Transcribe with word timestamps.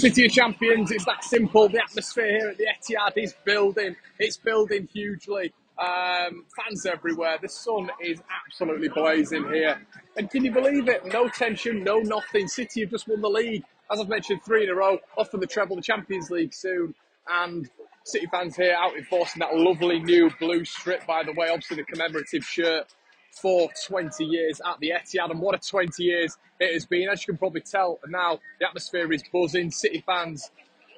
City 0.00 0.24
of 0.24 0.32
Champions, 0.32 0.90
it's 0.90 1.04
that 1.04 1.22
simple. 1.22 1.68
The 1.68 1.82
atmosphere 1.82 2.30
here 2.30 2.48
at 2.48 2.56
the 2.56 2.64
Etihad 2.64 3.22
is 3.22 3.34
building. 3.44 3.94
It's 4.18 4.38
building 4.38 4.88
hugely. 4.90 5.52
Um, 5.78 6.46
fans 6.56 6.86
everywhere. 6.86 7.36
The 7.40 7.50
sun 7.50 7.90
is 8.00 8.22
absolutely 8.46 8.88
blazing 8.88 9.44
here. 9.52 9.78
And 10.16 10.30
can 10.30 10.42
you 10.42 10.52
believe 10.52 10.88
it? 10.88 11.04
No 11.04 11.28
tension, 11.28 11.84
no 11.84 11.98
nothing. 11.98 12.48
City 12.48 12.80
have 12.80 12.90
just 12.90 13.08
won 13.08 13.20
the 13.20 13.28
league. 13.28 13.62
As 13.92 14.00
I've 14.00 14.08
mentioned, 14.08 14.40
three 14.42 14.64
in 14.64 14.70
a 14.70 14.74
row, 14.74 14.98
off 15.18 15.30
for 15.30 15.36
the 15.36 15.46
treble, 15.46 15.76
the 15.76 15.82
Champions 15.82 16.30
League 16.30 16.54
soon. 16.54 16.94
And 17.28 17.68
City 18.04 18.26
fans 18.32 18.56
here 18.56 18.74
out 18.74 18.96
enforcing 18.96 19.40
that 19.40 19.54
lovely 19.54 20.00
new 20.00 20.30
blue 20.40 20.64
strip, 20.64 21.06
by 21.06 21.24
the 21.24 21.32
way, 21.32 21.48
obviously 21.50 21.76
the 21.76 21.84
commemorative 21.84 22.42
shirt 22.42 22.86
for 23.30 23.70
20 23.86 24.24
years 24.24 24.60
at 24.60 24.78
the 24.80 24.90
Etihad. 24.90 25.30
And 25.30 25.40
what 25.40 25.54
a 25.54 25.58
20 25.58 26.02
years 26.02 26.36
it 26.58 26.72
has 26.72 26.86
been. 26.86 27.08
As 27.08 27.22
you 27.22 27.32
can 27.32 27.38
probably 27.38 27.62
tell 27.62 27.98
now, 28.06 28.38
the 28.58 28.66
atmosphere 28.66 29.12
is 29.12 29.22
buzzing. 29.32 29.70
City 29.70 30.02
fans 30.06 30.50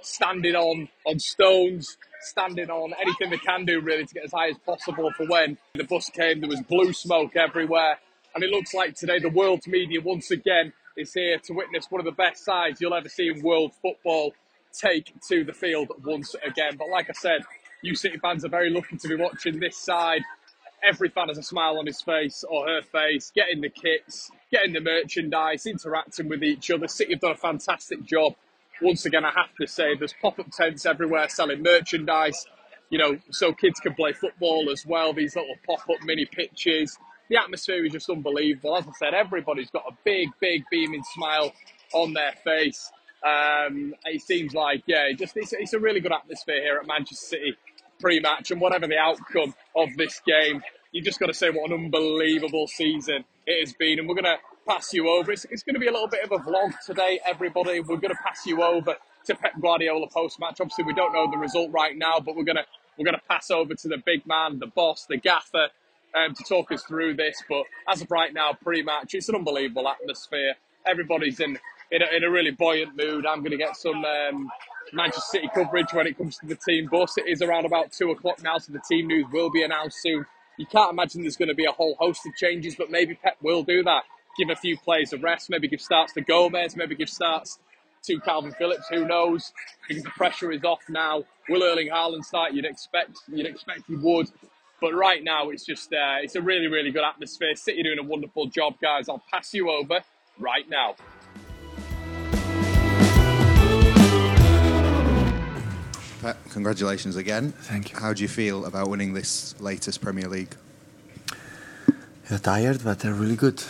standing 0.03 0.55
on, 0.55 0.89
on 1.07 1.19
stones, 1.19 1.97
standing 2.21 2.71
on 2.71 2.93
anything 3.01 3.31
they 3.31 3.39
can 3.39 3.65
do 3.65 3.81
really 3.81 4.05
to 4.05 4.15
get 4.15 4.25
as 4.25 4.33
high 4.33 4.49
as 4.49 4.59
possible 4.59 5.11
for 5.17 5.27
when 5.27 5.59
the 5.75 5.85
bus 5.85 6.09
came. 6.11 6.41
There 6.41 6.51
was 6.51 6.61
blue 6.63 6.93
smoke 6.93 7.37
everywhere. 7.37 7.99
And 8.35 8.43
it 8.43 8.51
looks 8.51 8.73
like 8.75 8.95
today 8.95 9.19
the 9.19 9.29
world's 9.29 9.67
media 9.67 10.01
once 10.01 10.31
again 10.31 10.73
is 10.97 11.13
here 11.13 11.39
to 11.39 11.53
witness 11.53 11.87
one 11.91 12.01
of 12.01 12.05
the 12.05 12.13
best 12.13 12.45
sides 12.45 12.81
you'll 12.81 12.95
ever 12.95 13.09
see 13.09 13.29
in 13.29 13.43
world 13.43 13.73
football 13.81 14.33
take 14.73 15.13
to 15.29 15.45
the 15.45 15.53
field 15.53 15.91
once 16.05 16.35
again. 16.47 16.77
But 16.79 16.89
like 16.89 17.11
I 17.11 17.13
said, 17.13 17.43
you 17.83 17.95
City 17.95 18.19
fans 18.19 18.45
are 18.45 18.49
very 18.49 18.71
lucky 18.71 18.97
to 18.97 19.09
be 19.09 19.17
watching 19.17 19.59
this 19.61 19.77
side 19.77 20.23
every 20.83 21.09
fan 21.09 21.29
has 21.29 21.39
a 21.39 21.43
smile 21.43 21.79
on 21.79 21.87
his 21.87 22.01
face 22.03 22.45
or 22.49 22.67
her 22.67 22.83
face, 22.83 23.33
getting 23.35 23.61
the 23.61 23.69
kits, 23.69 24.31
getting 24.51 24.73
the 24.73 24.81
merchandise, 24.81 25.67
interacting 25.67 26.29
with 26.29 26.43
each 26.43 26.71
other. 26.71 26.89
City 26.89 27.13
have 27.13 27.21
done 27.21 27.33
a 27.33 27.37
fantastic 27.37 28.05
job. 28.05 28.35
Once 28.81 29.05
again, 29.07 29.25
I 29.25 29.31
have 29.31 29.55
to 29.61 29.67
say, 29.67 29.95
there's 29.95 30.15
pop 30.21 30.39
up 30.39 30.51
tents 30.51 30.87
everywhere 30.87 31.29
selling 31.29 31.63
merchandise, 31.63 32.47
you 32.91 32.99
know, 32.99 33.19
so 33.31 33.53
kids 33.53 33.79
can 33.81 33.95
play 33.95 34.13
football 34.13 34.71
as 34.71 34.85
well. 34.85 35.13
These 35.13 35.37
little 35.37 35.55
pop 35.67 35.89
up 35.89 36.03
mini 36.05 36.27
pitches. 36.27 36.99
The 37.29 37.37
atmosphere 37.37 37.85
is 37.85 37.93
just 37.93 38.11
unbelievable. 38.11 38.77
As 38.77 38.87
I 38.87 38.93
said, 38.99 39.15
everybody's 39.15 39.71
got 39.71 39.85
a 39.89 39.97
big, 40.05 40.31
big 40.41 40.65
beaming 40.71 41.05
smile 41.15 41.53
on 41.95 42.13
their 42.13 42.33
face. 42.45 42.91
Um, 43.25 43.95
it 44.05 44.21
seems 44.21 44.53
like, 44.53 44.83
yeah, 44.87 45.13
just 45.13 45.37
it's, 45.37 45.53
it's 45.53 45.73
a 45.75 45.79
really 45.79 46.01
good 46.01 46.13
atmosphere 46.13 46.61
here 46.61 46.79
at 46.81 46.87
Manchester 46.87 47.27
City 47.27 47.57
pre-match, 48.01 48.51
and 48.51 48.61
whatever 48.61 48.89
the 48.89 48.99
outcome 48.99 49.55
of 49.77 49.89
this 49.97 50.21
game, 50.27 50.61
you 50.93 51.03
just 51.03 51.19
got 51.19 51.27
to 51.27 51.35
say 51.35 51.51
what 51.51 51.71
an 51.71 51.85
unbelievable 51.85 52.67
season 52.67 53.25
it 53.47 53.61
has 53.61 53.73
been. 53.73 53.99
And 53.99 54.09
we're 54.09 54.15
going 54.15 54.25
to 54.25 54.39
pass 54.69 54.93
you 54.93 55.09
over. 55.09 55.33
It's, 55.33 55.45
it's 55.47 55.63
going 55.63 55.75
to 55.75 55.81
be 55.81 55.89
a 55.89 55.93
little 55.93 56.09
bit 56.09 56.23
of 56.25 56.33
a 56.33 56.39
vlog 56.39 56.73
today, 56.85 57.19
everybody. 57.27 57.81
We're 57.81 57.97
going 57.97 58.15
to 58.15 58.23
pass 58.23 58.47
you 58.47 58.63
over 58.63 58.97
to 59.27 59.35
Pep 59.35 59.53
Guardiola 59.61 60.07
post-match. 60.09 60.61
Obviously, 60.61 60.85
we 60.85 60.95
don't 60.95 61.13
know 61.13 61.31
the 61.31 61.39
result 61.39 61.73
right 61.73 61.97
now, 61.97 62.21
but 62.21 62.37
we're 62.37 62.45
going 62.45 62.57
to 62.57 62.67
we're 62.99 63.07
going 63.07 63.17
to 63.17 63.27
pass 63.27 63.51
over 63.51 63.75
to 63.75 63.89
the 63.89 63.97
big 64.05 64.27
man, 64.27 64.59
the 64.59 64.67
boss, 64.67 65.07
the 65.09 65.17
gaffer, 65.17 65.69
um, 66.15 66.35
to 66.35 66.45
talk 66.45 66.71
us 66.71 66.83
through 66.83 67.15
this. 67.15 67.43
But 67.49 67.65
as 67.89 68.03
of 68.03 68.11
right 68.11 68.33
now, 68.35 68.53
pre-match, 68.53 69.15
it's 69.15 69.31
an 69.31 69.35
unbelievable 69.35 69.89
atmosphere. 69.89 70.57
Everybody's 70.87 71.41
in 71.41 71.59
in 71.91 72.03
a, 72.03 72.17
in 72.17 72.25
a 72.25 72.31
really 72.31 72.51
buoyant 72.51 72.97
mood. 72.97 73.25
I'm 73.25 73.39
going 73.39 73.53
to 73.53 73.57
get 73.57 73.77
some 73.77 74.05
um, 74.05 74.51
Manchester 74.93 75.39
City 75.39 75.51
coverage 75.55 75.93
when 75.93 76.07
it 76.07 76.19
comes 76.19 76.37
to 76.39 76.47
the 76.47 76.57
team 76.57 76.89
bus. 76.91 77.17
It 77.17 77.29
is 77.29 77.41
around 77.41 77.65
about 77.65 77.93
two 77.93 78.11
o'clock 78.11 78.43
now, 78.43 78.59
so 78.59 78.73
the 78.73 78.83
team 78.87 79.07
news 79.07 79.27
will 79.33 79.51
be 79.51 79.63
announced 79.63 80.03
soon. 80.03 80.27
You 80.63 80.67
can't 80.67 80.93
imagine 80.93 81.23
there's 81.23 81.37
going 81.37 81.49
to 81.49 81.57
be 81.57 81.65
a 81.65 81.73
whole 81.73 81.97
host 81.99 82.25
of 82.25 82.37
changes, 82.37 82.77
but 82.77 82.89
maybe 82.89 83.17
Pep 83.17 83.37
will 83.43 83.65
do 83.65 83.83
that. 83.83 84.05
Give 84.39 84.49
a 84.49 84.55
few 84.55 84.79
players 84.79 85.13
a 85.13 85.19
rest, 85.19 85.51
maybe 85.51 85.67
give 85.67 85.81
starts 85.81 86.13
to 86.13 86.21
Gomez, 86.21 86.77
maybe 86.77 86.95
give 86.95 87.09
starts 87.09 87.59
to 88.05 88.21
Kalvin 88.21 88.57
Phillips. 88.57 88.87
Who 88.89 89.05
knows? 89.05 89.53
Because 89.89 90.05
the 90.05 90.11
pressure 90.11 90.53
is 90.53 90.63
off 90.63 90.83
now. 90.89 91.25
Will 91.49 91.65
Erling 91.65 91.89
Haaland 91.89 92.25
start? 92.25 92.53
You'd 92.53 92.65
expect. 92.65 93.19
You'd 93.27 93.47
expect 93.47 93.89
he 93.89 93.97
would. 93.97 94.29
But 94.81 94.95
right 94.95 95.25
now, 95.25 95.51
it's 95.51 95.67
just 95.67 95.93
uh, 95.93 96.23
it's 96.23 96.37
a 96.37 96.41
really, 96.41 96.69
really 96.69 96.93
good 96.93 97.03
atmosphere. 97.03 97.57
City 97.57 97.83
doing 97.83 97.99
a 97.99 98.05
wonderful 98.05 98.47
job, 98.47 98.75
guys. 98.81 99.09
I'll 99.09 99.25
pass 99.33 99.53
you 99.53 99.69
over 99.69 100.03
right 100.39 100.69
now. 100.71 100.95
Pep, 106.23 106.39
congratulations 106.51 107.17
again. 107.17 107.51
Thank 107.51 107.91
you. 107.91 107.99
How 107.99 108.13
do 108.13 108.23
you 108.23 108.29
feel 108.29 108.65
about 108.65 108.89
winning 108.89 109.13
this 109.13 109.61
latest 109.61 110.01
Premier 110.01 110.29
League? 110.29 110.55
You're 112.31 112.39
tired, 112.39 112.85
but 112.85 113.01
they're 113.01 113.13
really 113.13 113.35
good. 113.35 113.61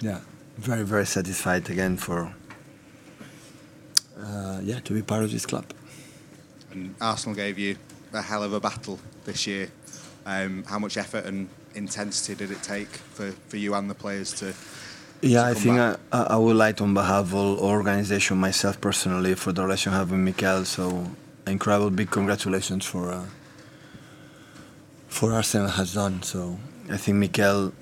Yeah, 0.00 0.20
very, 0.56 0.84
very 0.84 1.04
satisfied 1.04 1.68
again 1.68 1.98
for 1.98 2.34
uh, 4.18 4.60
yeah 4.62 4.80
to 4.80 4.94
be 4.94 5.02
part 5.02 5.22
of 5.22 5.32
this 5.32 5.44
club. 5.44 5.66
And 6.72 6.94
Arsenal 6.98 7.36
gave 7.36 7.58
you 7.58 7.76
a 8.14 8.22
hell 8.22 8.42
of 8.42 8.54
a 8.54 8.60
battle 8.60 8.98
this 9.26 9.46
year. 9.46 9.70
Um, 10.24 10.64
how 10.64 10.78
much 10.78 10.96
effort 10.96 11.26
and 11.26 11.50
intensity 11.74 12.34
did 12.34 12.52
it 12.52 12.62
take 12.62 12.88
for, 12.88 13.32
for 13.48 13.58
you 13.58 13.74
and 13.74 13.90
the 13.90 13.94
players 13.94 14.32
to? 14.40 14.54
Yeah, 15.20 15.42
to 15.42 15.48
I 15.50 15.52
think 15.52 15.76
back? 15.76 16.00
I, 16.10 16.22
I 16.22 16.36
would 16.36 16.56
like 16.56 16.80
on 16.80 16.94
behalf 16.94 17.26
of 17.26 17.34
all 17.34 17.58
organization, 17.58 18.38
myself 18.38 18.80
personally, 18.80 19.34
for 19.34 19.52
the 19.52 19.62
relation 19.62 19.92
I 19.92 19.98
have 19.98 20.10
with 20.10 20.20
Mikel. 20.20 20.64
So 20.64 21.10
incredible, 21.46 21.90
big 21.90 22.10
congratulations 22.10 22.84
for 22.86 23.12
uh, 23.12 23.26
for 25.08 25.32
Arsenal 25.32 25.68
has 25.68 25.94
done. 25.94 26.22
So 26.22 26.58
I 26.90 26.96
think 26.96 27.18
Mikel 27.18 27.72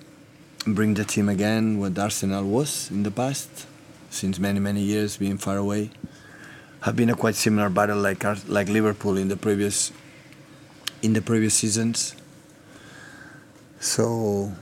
bring 0.66 0.94
the 0.94 1.04
team 1.04 1.28
again 1.28 1.78
what 1.78 1.98
Arsenal 1.98 2.44
was 2.44 2.90
in 2.90 3.02
the 3.02 3.10
past, 3.10 3.66
since 4.10 4.38
many 4.38 4.60
many 4.60 4.82
years 4.82 5.16
being 5.16 5.38
far 5.38 5.56
away. 5.56 5.90
Have 6.80 6.96
been 6.96 7.10
a 7.10 7.14
quite 7.14 7.36
similar 7.36 7.70
battle 7.70 7.98
like 7.98 8.24
like 8.48 8.68
Liverpool 8.68 9.16
in 9.16 9.28
the 9.28 9.36
previous 9.36 9.92
in 11.02 11.12
the 11.12 11.22
previous 11.22 11.54
seasons. 11.54 12.14
So 13.80 14.52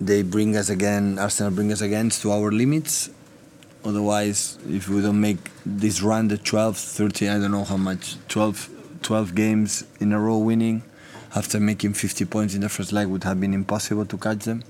they 0.00 0.22
bring 0.22 0.56
us 0.56 0.70
again, 0.70 1.18
Arsenal 1.18 1.52
bring 1.52 1.70
us 1.70 1.80
again 1.80 2.10
to 2.10 2.32
our 2.32 2.50
limits. 2.50 3.10
Otherwise, 3.84 4.58
if 4.68 4.88
we 4.88 5.02
don't 5.02 5.20
make 5.20 5.38
this 5.66 6.02
run, 6.02 6.28
the 6.28 6.38
12, 6.38 6.76
30, 6.76 7.28
I 7.28 7.38
don't 7.38 7.50
know 7.50 7.64
how 7.64 7.76
much, 7.76 8.16
12, 8.28 8.70
12 9.02 9.34
games 9.34 9.84
in 9.98 10.12
a 10.12 10.20
row 10.20 10.38
winning, 10.38 10.82
after 11.34 11.58
making 11.58 11.94
50 11.94 12.24
points 12.26 12.54
in 12.54 12.60
the 12.60 12.68
first 12.68 12.92
leg 12.92 13.08
would 13.08 13.24
have 13.24 13.40
been 13.40 13.54
impossible 13.54 14.06
to 14.06 14.16
catch 14.18 14.40
them. 14.40 14.62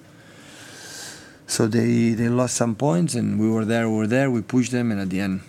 So 1.47 1.67
they, 1.67 2.11
they 2.11 2.29
lost 2.29 2.57
some 2.57 2.75
points 2.75 3.15
and 3.15 3.39
we 3.39 3.51
were 3.51 3.65
there, 3.65 3.91
we 3.91 3.97
were 3.97 4.07
there, 4.07 4.31
we 4.31 4.41
pushed 4.41 4.73
them 4.73 4.91
and 4.91 5.01
at 5.01 5.11
the 5.11 5.21
end, 5.21 5.41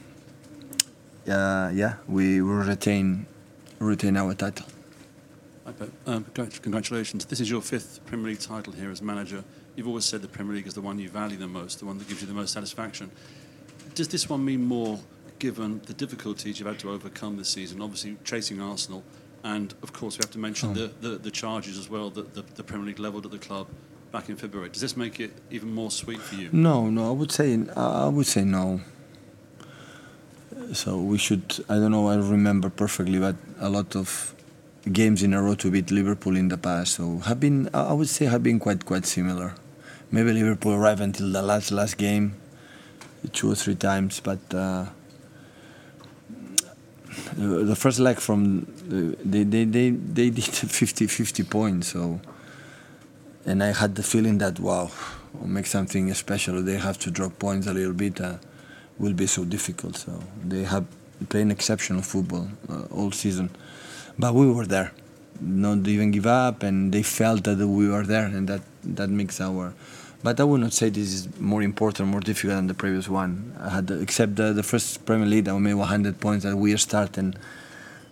uh, 1.30 1.72
yeah, 1.74 1.96
we 2.08 2.42
will 2.42 2.66
retain, 2.66 3.26
retain 3.80 4.18
our 4.18 4.34
title. 4.34 4.66
Um, 6.06 6.26
congratulations. 6.34 7.26
This 7.26 7.40
is 7.40 7.50
your 7.50 7.62
fifth 7.62 8.02
Premier 8.06 8.28
League 8.28 8.40
title 8.40 8.74
here 8.74 8.92
as 8.92 9.02
manager. 9.02 9.44
You've 9.76 9.88
always 9.88 10.06
said 10.06 10.22
the 10.22 10.28
Premier 10.28 10.56
League 10.56 10.68
is 10.68 10.74
the 10.74 10.82
one 10.82 11.00
you 11.00 11.10
value 11.10 11.38
the 11.38 11.48
most, 11.48 11.80
the 11.80 11.86
one 11.86 11.98
that 12.00 12.08
gives 12.08 12.22
you 12.22 12.28
the 12.28 12.34
most 12.34 12.52
satisfaction. 12.52 13.10
Does 13.96 14.08
this 14.08 14.30
one 14.30 14.44
mean 14.44 14.64
more 14.66 15.00
given 15.40 15.82
the 15.86 15.94
difficulties 15.94 16.60
you've 16.60 16.68
had 16.68 16.80
to 16.80 16.90
overcome 16.92 17.38
this 17.38 17.50
season? 17.50 17.82
Obviously, 17.82 18.18
chasing 18.24 18.62
Arsenal, 18.62 19.04
and 19.44 19.74
of 19.84 19.94
course, 19.94 20.18
we 20.18 20.22
have 20.24 20.32
to 20.32 20.40
mention 20.40 20.70
Oh. 20.72 20.74
the, 20.74 20.88
the, 21.02 21.18
the 21.18 21.32
charges 21.32 21.78
as 21.78 21.90
well 21.90 22.10
that 22.12 22.34
the, 22.34 22.44
the 22.56 22.64
Premier 22.64 22.88
League 22.88 23.00
levelled 23.00 23.26
at 23.26 23.32
the 23.32 23.38
club 23.40 23.68
back 24.12 24.30
in 24.30 24.36
February. 24.38 24.70
Does 24.70 24.82
this 24.82 24.96
make 24.96 25.20
it 25.20 25.32
even 25.52 25.74
more 25.74 25.92
sweet 25.92 26.22
for 26.22 26.36
you? 26.36 26.50
No, 26.52 26.90
no, 26.90 27.10
I 27.10 27.12
would 27.12 27.32
say 27.32 27.60
I 27.76 28.08
would 28.08 28.28
say 28.28 28.44
no. 28.44 28.82
So 30.74 30.98
we 31.00 31.18
should. 31.18 31.64
I 31.70 31.76
don't 31.76 31.92
know. 31.92 32.08
I 32.08 32.16
remember 32.16 32.70
perfectly, 32.70 33.20
but 33.20 33.36
a 33.60 33.70
lot 33.70 33.96
of 33.96 34.34
games 34.92 35.22
in 35.24 35.34
a 35.34 35.42
row 35.42 35.56
to 35.56 35.70
beat 35.72 35.92
Liverpool 35.92 36.36
in 36.36 36.48
the 36.48 36.58
past. 36.58 36.94
So 36.96 37.18
have 37.20 37.40
been. 37.40 37.70
I 37.74 37.90
I 37.90 37.94
would 37.94 38.10
say 38.10 38.26
have 38.26 38.44
been 38.44 38.60
quite 38.60 38.86
quite 38.86 39.06
similar. 39.06 39.56
Maybe 40.12 40.32
Liverpool 40.32 40.74
arrived 40.74 41.02
until 41.02 41.32
the 41.32 41.42
last 41.42 41.72
last 41.72 41.98
game, 41.98 42.36
two 43.32 43.52
or 43.52 43.56
three 43.56 43.76
times, 43.76 44.20
but. 44.20 44.40
Uh, 44.54 44.86
the 47.36 47.76
first 47.76 48.00
leg 48.00 48.18
from 48.18 48.66
the, 48.88 49.16
they, 49.24 49.44
they, 49.44 49.66
they, 49.66 49.90
they 49.92 50.30
did 50.32 50.44
50, 50.46 51.06
50 51.06 51.44
points 51.44 51.90
so 51.90 52.20
and 53.46 53.64
I 53.64 53.74
had 53.74 53.96
the 53.96 54.04
feeling 54.04 54.38
that 54.40 54.60
wow, 54.60 54.92
will 55.34 55.48
make 55.48 55.66
something 55.66 56.14
special. 56.14 56.62
They 56.62 56.78
have 56.78 56.98
to 57.00 57.12
drop 57.12 57.40
points 57.40 57.68
a 57.68 57.74
little 57.74 57.94
bit. 57.94 58.22
Uh, 58.22 58.38
will 58.98 59.14
be 59.14 59.28
so 59.28 59.44
difficult. 59.44 59.98
So 59.98 60.20
they 60.44 60.64
have 60.64 60.86
playing 61.30 61.52
exceptional 61.52 62.02
football 62.02 62.48
uh, 62.70 62.84
all 62.92 63.12
season, 63.12 63.50
but 64.18 64.34
we 64.34 64.50
were 64.50 64.66
there, 64.66 64.92
not 65.42 65.88
even 65.88 66.12
give 66.12 66.28
up, 66.28 66.64
and 66.64 66.94
they 66.94 67.04
felt 67.04 67.44
that 67.46 67.58
we 67.58 67.90
were 67.90 68.06
there, 68.06 68.26
and 68.26 68.48
that 68.48 68.62
that 68.84 69.10
makes 69.10 69.42
our. 69.42 69.74
But 70.24 70.40
I 70.40 70.46
would 70.46 70.62
not 70.62 70.72
say 70.74 70.90
this 70.90 71.14
is 71.14 71.40
more 71.40 71.62
important, 71.62 72.08
more 72.10 72.22
difficult 72.22 72.56
than 72.56 72.68
the 72.68 72.74
previous 72.74 73.10
one. 73.10 73.54
I 73.60 73.70
had 73.70 73.92
except 73.92 74.38
the, 74.38 74.54
the 74.54 74.64
first 74.64 75.06
Premier 75.06 75.28
League, 75.28 75.50
I 75.50 75.58
made 75.58 75.74
100 75.74 76.20
points 76.20 76.46
that 76.46 76.56
we 76.56 76.76
start 76.78 77.18
and 77.18 77.38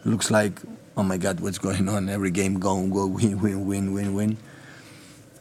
looks 0.03 0.29
like 0.29 0.59
oh 0.97 1.03
my 1.03 1.17
God, 1.17 1.39
what's 1.39 1.57
going 1.57 1.87
on? 1.89 2.09
Every 2.09 2.31
game 2.31 2.59
go 2.59 2.85
go 2.87 3.05
win 3.17 3.39
win 3.41 3.65
win 3.65 3.93
win 3.93 4.13
win 4.13 4.37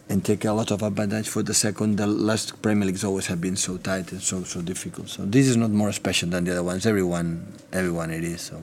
and 0.09 0.25
take 0.25 0.45
a 0.45 0.53
lot 0.53 0.71
of 0.71 0.83
advantage 0.83 1.29
for 1.29 1.43
the 1.43 1.55
second. 1.55 1.97
The 1.97 2.07
last 2.07 2.61
Premier 2.63 2.87
Leagues 2.87 3.05
always 3.05 3.27
have 3.27 3.41
been 3.41 3.57
so 3.57 3.77
tight 3.77 4.11
and 4.13 4.23
so 4.23 4.45
so 4.45 4.61
difficult. 4.61 5.09
So 5.09 5.25
this 5.25 5.47
is 5.47 5.57
not 5.57 5.71
more 5.71 5.93
special 5.93 6.29
than 6.31 6.45
the 6.45 6.53
other 6.53 6.63
ones. 6.63 6.87
Everyone, 6.87 7.53
everyone, 7.73 8.11
it 8.11 8.25
is. 8.25 8.43
So 8.43 8.63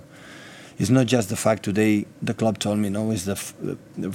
it's 0.77 0.89
not 0.89 1.07
just 1.07 1.29
the 1.29 1.35
fact 1.35 1.63
today. 1.63 2.05
The 2.21 2.33
club 2.33 2.59
told 2.59 2.79
me 2.79 2.89
no, 2.89 3.11
it's 3.11 3.25
the, 3.25 3.77
the 3.97 4.09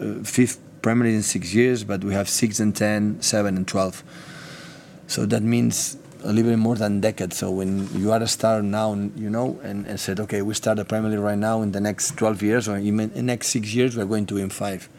uh, 0.00 0.24
fifth 0.24 0.60
Premier 0.84 1.06
League 1.06 1.16
in 1.16 1.22
six 1.22 1.54
years, 1.54 1.82
but 1.82 2.04
we 2.04 2.12
have 2.12 2.28
six 2.28 2.60
and 2.60 2.76
10, 2.76 3.22
7 3.22 3.56
and 3.56 3.66
twelve. 3.66 4.04
So 5.06 5.24
that 5.24 5.42
means 5.42 5.96
a 6.22 6.30
little 6.30 6.50
bit 6.52 6.58
more 6.58 6.74
than 6.76 6.98
a 6.98 7.00
decade. 7.00 7.32
So 7.32 7.50
when 7.50 7.88
you 7.98 8.12
are 8.12 8.20
a 8.20 8.26
star 8.26 8.60
now, 8.60 8.92
you 8.92 9.30
know, 9.30 9.58
and, 9.62 9.86
and 9.86 9.98
said, 9.98 10.20
okay, 10.20 10.42
we 10.42 10.52
start 10.52 10.76
the 10.76 10.84
Premier 10.84 11.10
League 11.10 11.20
right 11.20 11.38
now 11.38 11.62
in 11.62 11.72
the 11.72 11.80
next 11.80 12.18
12 12.18 12.42
years 12.42 12.68
or 12.68 12.76
even 12.76 13.10
in 13.10 13.14
the 13.14 13.22
next 13.22 13.48
six 13.48 13.74
years, 13.74 13.96
we're 13.96 14.04
going 14.04 14.26
to 14.26 14.34
win 14.34 14.50
five. 14.50 14.90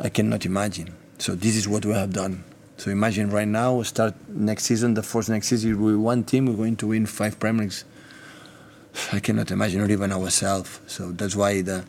I 0.00 0.08
cannot 0.08 0.44
imagine. 0.44 0.92
So 1.18 1.36
this 1.36 1.54
is 1.54 1.68
what 1.68 1.86
we 1.86 1.92
have 1.92 2.12
done. 2.12 2.42
So 2.76 2.90
imagine 2.90 3.30
right 3.30 3.48
now, 3.48 3.76
we 3.76 3.84
start 3.84 4.14
next 4.28 4.64
season, 4.64 4.94
the 4.94 5.04
first 5.04 5.28
next 5.28 5.46
season, 5.46 5.80
we 5.80 5.96
one 5.96 6.24
team, 6.24 6.46
we're 6.46 6.56
going 6.56 6.76
to 6.76 6.88
win 6.88 7.06
five 7.06 7.38
Premier 7.38 7.62
Leagues. 7.62 7.84
I 9.12 9.20
cannot 9.20 9.52
imagine, 9.52 9.80
not 9.80 9.90
even 9.90 10.10
ourselves. 10.10 10.80
So 10.88 11.12
that's 11.12 11.36
why 11.36 11.62
the 11.62 11.84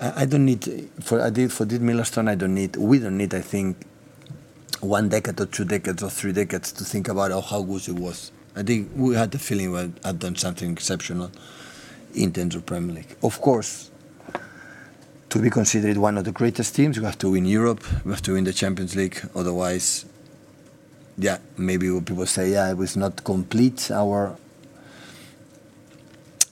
I, 0.00 0.26
don't 0.26 0.44
need 0.44 0.90
for 1.00 1.20
I 1.20 1.30
did 1.30 1.52
for 1.52 1.64
did 1.64 1.80
Millerstone. 1.80 2.28
I 2.28 2.36
don't 2.36 2.54
need. 2.54 2.76
We 2.76 2.98
don't 2.98 3.16
need. 3.16 3.34
I 3.34 3.40
think 3.40 3.76
one 4.80 5.08
decade 5.08 5.40
or 5.40 5.46
two 5.46 5.64
decades 5.64 6.02
or 6.02 6.10
three 6.10 6.32
decades 6.32 6.70
to 6.72 6.84
think 6.84 7.08
about 7.08 7.32
oh, 7.32 7.40
how 7.40 7.62
good 7.62 7.88
it 7.88 7.96
was. 7.96 8.30
I 8.54 8.62
think 8.62 8.90
we 8.94 9.16
had 9.16 9.32
the 9.32 9.38
feeling 9.38 9.72
we 9.72 9.78
had 10.04 10.18
done 10.18 10.36
something 10.36 10.70
exceptional 10.70 11.30
in 12.14 12.32
terms 12.32 12.54
of 12.54 12.64
Premier 12.64 12.96
League. 12.96 13.16
Of 13.22 13.40
course, 13.40 13.90
to 15.30 15.38
be 15.40 15.50
considered 15.50 15.96
one 15.96 16.16
of 16.16 16.24
the 16.24 16.32
greatest 16.32 16.74
teams, 16.74 16.98
we 16.98 17.04
have 17.04 17.18
to 17.18 17.30
win 17.30 17.44
Europe, 17.44 17.84
we 18.04 18.12
have 18.12 18.22
to 18.22 18.34
win 18.34 18.44
the 18.44 18.52
Champions 18.52 18.94
League. 18.96 19.20
Otherwise, 19.34 20.06
yeah, 21.16 21.38
maybe 21.56 21.88
people 22.00 22.26
say, 22.26 22.52
yeah, 22.52 22.70
it 22.70 22.76
was 22.76 22.96
not 22.96 23.24
complete 23.24 23.90
our 23.90 24.36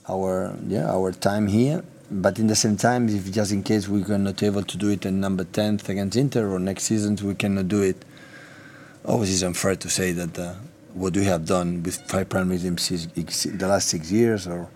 our 0.09 0.55
yeah 0.67 0.89
our 0.91 1.11
time 1.11 1.47
here. 1.47 1.83
But 2.09 2.39
in 2.39 2.47
the 2.47 2.55
same 2.55 2.77
time, 2.77 3.09
if 3.09 3.31
just 3.31 3.51
in 3.51 3.63
case 3.63 3.87
we 3.87 4.01
are 4.03 4.17
not 4.17 4.41
able 4.41 4.63
to 4.63 4.77
do 4.77 4.89
it 4.89 5.05
in 5.05 5.19
number 5.19 5.43
10th 5.43 5.89
against 5.89 6.15
Inter 6.15 6.49
or 6.49 6.59
next 6.59 6.83
season 6.83 7.17
we 7.21 7.35
cannot 7.35 7.67
do 7.67 7.81
it, 7.81 7.97
always 9.03 9.33
it's 9.33 9.43
unfair 9.43 9.75
to 9.75 9.89
say 9.89 10.13
that 10.13 10.39
uh, 10.39 10.53
what 10.93 11.15
we 11.15 11.25
have 11.25 11.45
done 11.45 11.83
with 11.83 11.97
five 12.09 12.31
Leagues 12.33 13.45
in 13.45 13.57
the 13.57 13.67
last 13.67 13.89
six 13.89 14.11
years 14.11 14.47
or 14.47 14.69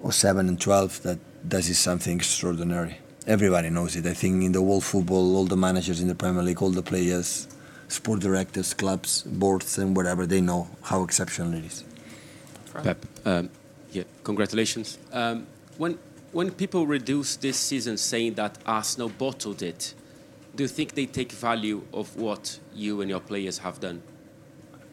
or 0.00 0.12
seven 0.12 0.48
and 0.48 0.60
12 0.60 1.02
that 1.02 1.18
this 1.42 1.68
is 1.68 1.78
something 1.78 2.16
extraordinary. 2.16 2.98
Everybody 3.26 3.70
knows 3.70 3.96
it. 3.96 4.06
I 4.06 4.14
think 4.14 4.44
in 4.44 4.52
the 4.52 4.62
world 4.62 4.84
football, 4.84 5.36
all 5.36 5.44
the 5.44 5.56
managers 5.56 6.00
in 6.00 6.08
the 6.08 6.14
Premier 6.14 6.42
League, 6.42 6.62
all 6.62 6.70
the 6.70 6.82
players, 6.82 7.48
sport 7.88 8.20
directors, 8.20 8.74
clubs, 8.74 9.22
boards, 9.22 9.78
and 9.78 9.96
whatever, 9.96 10.26
they 10.26 10.40
know 10.40 10.68
how 10.82 11.02
exceptional 11.02 11.54
it 11.54 11.64
is. 11.64 11.84
Pep, 12.82 13.04
um, 13.24 13.48
yeah, 13.90 14.04
congratulations. 14.22 14.98
Um, 15.12 15.46
when 15.78 15.98
when 16.36 16.50
people 16.50 16.86
reduce 16.86 17.36
this 17.36 17.56
season 17.56 17.96
saying 17.96 18.34
that 18.34 18.58
Arsenal 18.66 19.08
bottled 19.08 19.62
it, 19.62 19.94
do 20.54 20.64
you 20.64 20.68
think 20.68 20.92
they 20.92 21.06
take 21.06 21.32
value 21.32 21.82
of 21.94 22.14
what 22.14 22.58
you 22.74 23.00
and 23.00 23.08
your 23.08 23.20
players 23.20 23.56
have 23.58 23.80
done? 23.80 24.02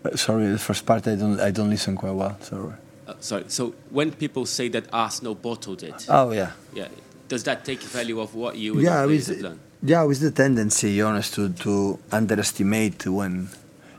Uh, 0.06 0.16
sorry, 0.16 0.48
the 0.48 0.58
first 0.58 0.86
part 0.86 1.06
I 1.06 1.16
don't 1.16 1.40
I 1.42 1.52
don't 1.52 1.70
listen 1.70 1.98
quite 1.98 2.14
well. 2.14 2.38
Sorry. 2.40 2.72
Uh, 3.06 3.14
sorry. 3.20 3.44
So 3.50 3.74
when 3.90 4.14
people 4.14 4.46
say 4.46 4.70
that 4.70 4.86
Arsenal 4.94 5.36
bottled 5.36 5.84
it, 5.84 6.06
Oh 6.08 6.32
yeah. 6.32 6.52
yeah, 6.74 6.88
does 7.28 7.44
that 7.44 7.66
take 7.66 7.82
value 7.82 8.22
of 8.22 8.34
what 8.36 8.56
you 8.56 8.76
and 8.76 8.82
Yeah, 8.84 9.00
your 9.00 9.08
players 9.08 9.28
with, 9.28 9.38
have 9.38 9.44
done? 9.52 9.60
yeah, 9.84 10.04
with 10.04 10.22
the 10.22 10.32
tendency, 10.32 11.02
honest, 11.02 11.34
to, 11.34 11.50
to 11.66 12.00
underestimate 12.14 13.06
when 13.06 13.50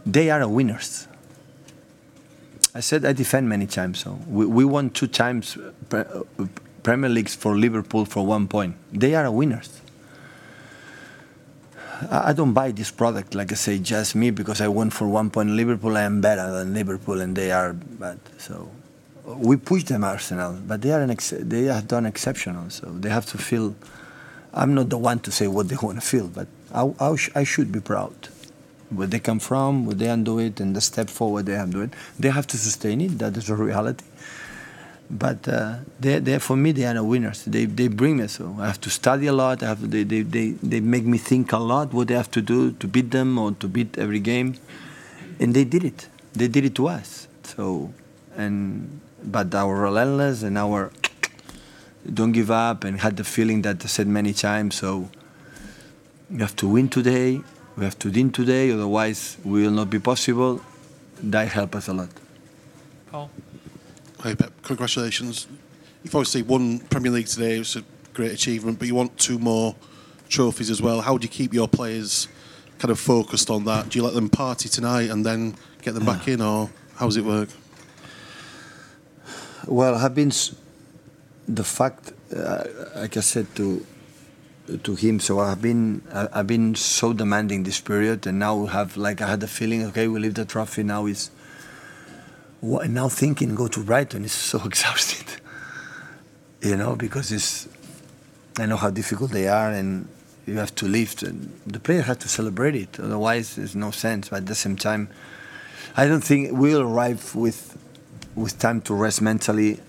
they 0.06 0.30
are 0.30 0.48
winners. 0.48 1.08
I 2.74 2.80
said 2.80 3.04
I 3.04 3.12
defend 3.12 3.50
many 3.50 3.66
times. 3.66 3.98
So 3.98 4.18
we, 4.26 4.46
we 4.46 4.64
won 4.64 4.88
two 4.88 5.08
times 5.08 5.58
uh, 5.92 6.22
Premier 6.84 7.08
Leagues 7.08 7.34
for 7.34 7.56
Liverpool 7.56 8.04
for 8.04 8.24
one 8.24 8.46
point. 8.46 8.76
They 8.92 9.14
are 9.14 9.30
winners. 9.30 9.80
I, 12.10 12.34
don't 12.34 12.52
buy 12.52 12.72
this 12.72 12.90
product 12.90 13.34
like 13.34 13.50
I 13.52 13.54
say 13.54 13.78
just 13.78 14.14
me 14.14 14.30
because 14.30 14.60
I 14.60 14.68
won 14.68 14.90
for 14.90 15.08
one 15.08 15.30
point 15.30 15.50
Liverpool. 15.50 15.96
I 15.96 16.02
am 16.02 16.20
better 16.20 16.52
than 16.52 16.74
Liverpool 16.74 17.20
and 17.20 17.34
they 17.34 17.50
are 17.50 17.72
bad. 17.72 18.18
So 18.36 18.68
we 19.24 19.56
push 19.56 19.84
them 19.84 20.04
Arsenal, 20.04 20.58
but 20.66 20.82
they 20.82 20.92
are 20.92 21.00
an 21.00 21.10
ex- 21.10 21.32
they 21.38 21.62
have 21.64 21.88
done 21.88 22.04
exceptional. 22.04 22.68
So 22.68 22.86
they 22.88 23.08
have 23.08 23.26
to 23.26 23.38
feel. 23.38 23.74
I'm 24.52 24.74
not 24.74 24.90
the 24.90 24.98
one 24.98 25.20
to 25.20 25.32
say 25.32 25.46
what 25.48 25.68
they 25.68 25.76
want 25.76 26.00
to 26.00 26.06
feel, 26.06 26.28
but 26.28 26.46
I, 26.72 26.92
I, 27.00 27.16
sh- 27.16 27.30
I 27.34 27.44
should 27.44 27.72
be 27.72 27.80
proud. 27.80 28.28
Where 28.90 29.06
they 29.06 29.18
come 29.18 29.38
from, 29.40 29.86
where 29.86 29.94
they 29.94 30.08
undo 30.08 30.38
it, 30.38 30.60
and 30.60 30.76
the 30.76 30.80
step 30.80 31.08
forward 31.08 31.46
they 31.46 31.54
have 31.54 31.68
to 31.68 31.72
do 31.72 31.80
it. 31.82 31.94
They 32.18 32.28
have 32.28 32.46
to 32.48 32.58
sustain 32.58 33.00
it. 33.00 33.18
That 33.18 33.36
is 33.36 33.48
a 33.48 33.56
reality. 33.56 34.04
But 35.16 35.46
uh, 35.46 35.76
they, 36.00 36.18
they, 36.18 36.40
for 36.40 36.56
me, 36.56 36.72
they 36.72 36.84
are 36.86 36.94
the 36.94 37.04
winners. 37.04 37.44
They, 37.44 37.66
they 37.66 37.86
bring 37.86 38.16
me. 38.16 38.26
So 38.26 38.56
I 38.58 38.66
have 38.66 38.80
to 38.80 38.90
study 38.90 39.28
a 39.28 39.32
lot. 39.32 39.62
I 39.62 39.68
have 39.68 39.88
they, 39.88 40.02
they, 40.02 40.22
they, 40.22 40.50
they 40.60 40.80
make 40.80 41.04
me 41.04 41.18
think 41.18 41.52
a 41.52 41.58
lot 41.58 41.94
what 41.94 42.08
they 42.08 42.14
have 42.14 42.32
to 42.32 42.42
do 42.42 42.72
to 42.72 42.88
beat 42.88 43.12
them 43.12 43.38
or 43.38 43.52
to 43.52 43.68
beat 43.68 43.96
every 43.96 44.18
game, 44.18 44.56
and 45.38 45.54
they 45.54 45.62
did 45.62 45.84
it. 45.84 46.08
They 46.32 46.48
did 46.48 46.64
it 46.64 46.74
to 46.74 46.88
us. 46.88 47.28
So, 47.44 47.94
and 48.36 49.00
but 49.22 49.54
our 49.54 49.76
relentless 49.76 50.42
and 50.42 50.58
our 50.58 50.90
don't 52.12 52.32
give 52.32 52.50
up 52.50 52.82
and 52.82 53.00
had 53.00 53.16
the 53.16 53.24
feeling 53.24 53.62
that 53.62 53.84
I 53.84 53.86
said 53.86 54.08
many 54.08 54.32
times. 54.32 54.74
So 54.74 55.10
we 56.28 56.38
have 56.40 56.56
to 56.56 56.66
win 56.66 56.88
today. 56.88 57.40
We 57.76 57.84
have 57.84 57.98
to 58.00 58.10
win 58.10 58.32
today. 58.32 58.72
Otherwise, 58.72 59.36
we 59.44 59.62
will 59.62 59.70
not 59.70 59.90
be 59.90 60.00
possible. 60.00 60.60
That 61.22 61.48
helped 61.48 61.76
us 61.76 61.86
a 61.86 61.94
lot. 61.94 62.10
Paul? 63.12 63.30
Hey 64.24 64.34
Pep, 64.34 64.54
congratulations. 64.62 65.46
You've 66.02 66.14
obviously 66.14 66.40
won 66.40 66.78
Premier 66.78 67.12
League 67.12 67.26
today. 67.26 67.58
It's 67.58 67.76
a 67.76 67.84
great 68.14 68.32
achievement, 68.32 68.78
but 68.78 68.88
you 68.88 68.94
want 68.94 69.18
two 69.18 69.38
more 69.38 69.76
trophies 70.30 70.70
as 70.70 70.80
well. 70.80 71.02
How 71.02 71.18
do 71.18 71.24
you 71.24 71.28
keep 71.28 71.52
your 71.52 71.68
players 71.68 72.26
kind 72.78 72.90
of 72.90 72.98
focused 72.98 73.50
on 73.50 73.66
that? 73.66 73.90
Do 73.90 73.98
you 73.98 74.02
let 74.02 74.14
them 74.14 74.30
party 74.30 74.70
tonight 74.70 75.10
and 75.10 75.26
then 75.26 75.56
get 75.82 75.92
them 75.92 76.06
back 76.06 76.26
in, 76.26 76.40
or 76.40 76.70
how 76.96 77.04
does 77.04 77.18
it 77.18 77.24
work? 77.26 77.50
Well, 79.66 79.94
I've 79.94 80.14
been 80.14 80.32
the 81.46 81.64
fact, 81.64 82.14
uh, 82.34 82.64
like 82.96 83.18
I 83.18 83.20
said 83.20 83.54
to 83.56 83.84
to 84.84 84.94
him. 84.94 85.20
So 85.20 85.38
I've 85.38 85.60
been 85.60 86.00
I've 86.10 86.46
been 86.46 86.76
so 86.76 87.12
demanding 87.12 87.64
this 87.64 87.78
period, 87.78 88.26
and 88.26 88.38
now 88.38 88.56
we 88.56 88.68
have 88.68 88.96
like 88.96 89.20
I 89.20 89.28
had 89.28 89.40
the 89.40 89.48
feeling, 89.48 89.84
okay, 89.88 90.08
we 90.08 90.18
leave 90.18 90.32
the 90.32 90.46
trophy. 90.46 90.82
Now 90.82 91.04
is 91.04 91.30
what, 92.64 92.88
now 92.88 93.08
thinking 93.08 93.54
go 93.54 93.68
to 93.68 93.84
Brighton 93.84 94.24
is 94.24 94.32
so 94.32 94.58
exhausted, 94.64 95.40
you 96.60 96.76
know, 96.76 96.96
because 96.96 97.30
it's 97.30 97.68
I 98.58 98.66
know 98.66 98.76
how 98.76 98.90
difficult 98.90 99.32
they 99.32 99.48
are, 99.48 99.70
and 99.70 100.08
you 100.46 100.58
have 100.58 100.74
to 100.76 100.86
lift, 100.86 101.22
and 101.22 101.52
the 101.66 101.80
player 101.80 102.02
has 102.02 102.18
to 102.18 102.28
celebrate 102.28 102.76
it. 102.76 103.00
Otherwise, 103.00 103.56
there's 103.56 103.74
no 103.74 103.90
sense. 103.90 104.28
But 104.28 104.36
at 104.38 104.46
the 104.46 104.54
same 104.54 104.76
time, 104.76 105.08
I 105.96 106.06
don't 106.06 106.22
think 106.22 106.50
we'll 106.52 106.82
arrive 106.82 107.34
with 107.34 107.76
with 108.34 108.58
time 108.58 108.80
to 108.82 108.94
rest 108.94 109.22
mentally 109.22 109.80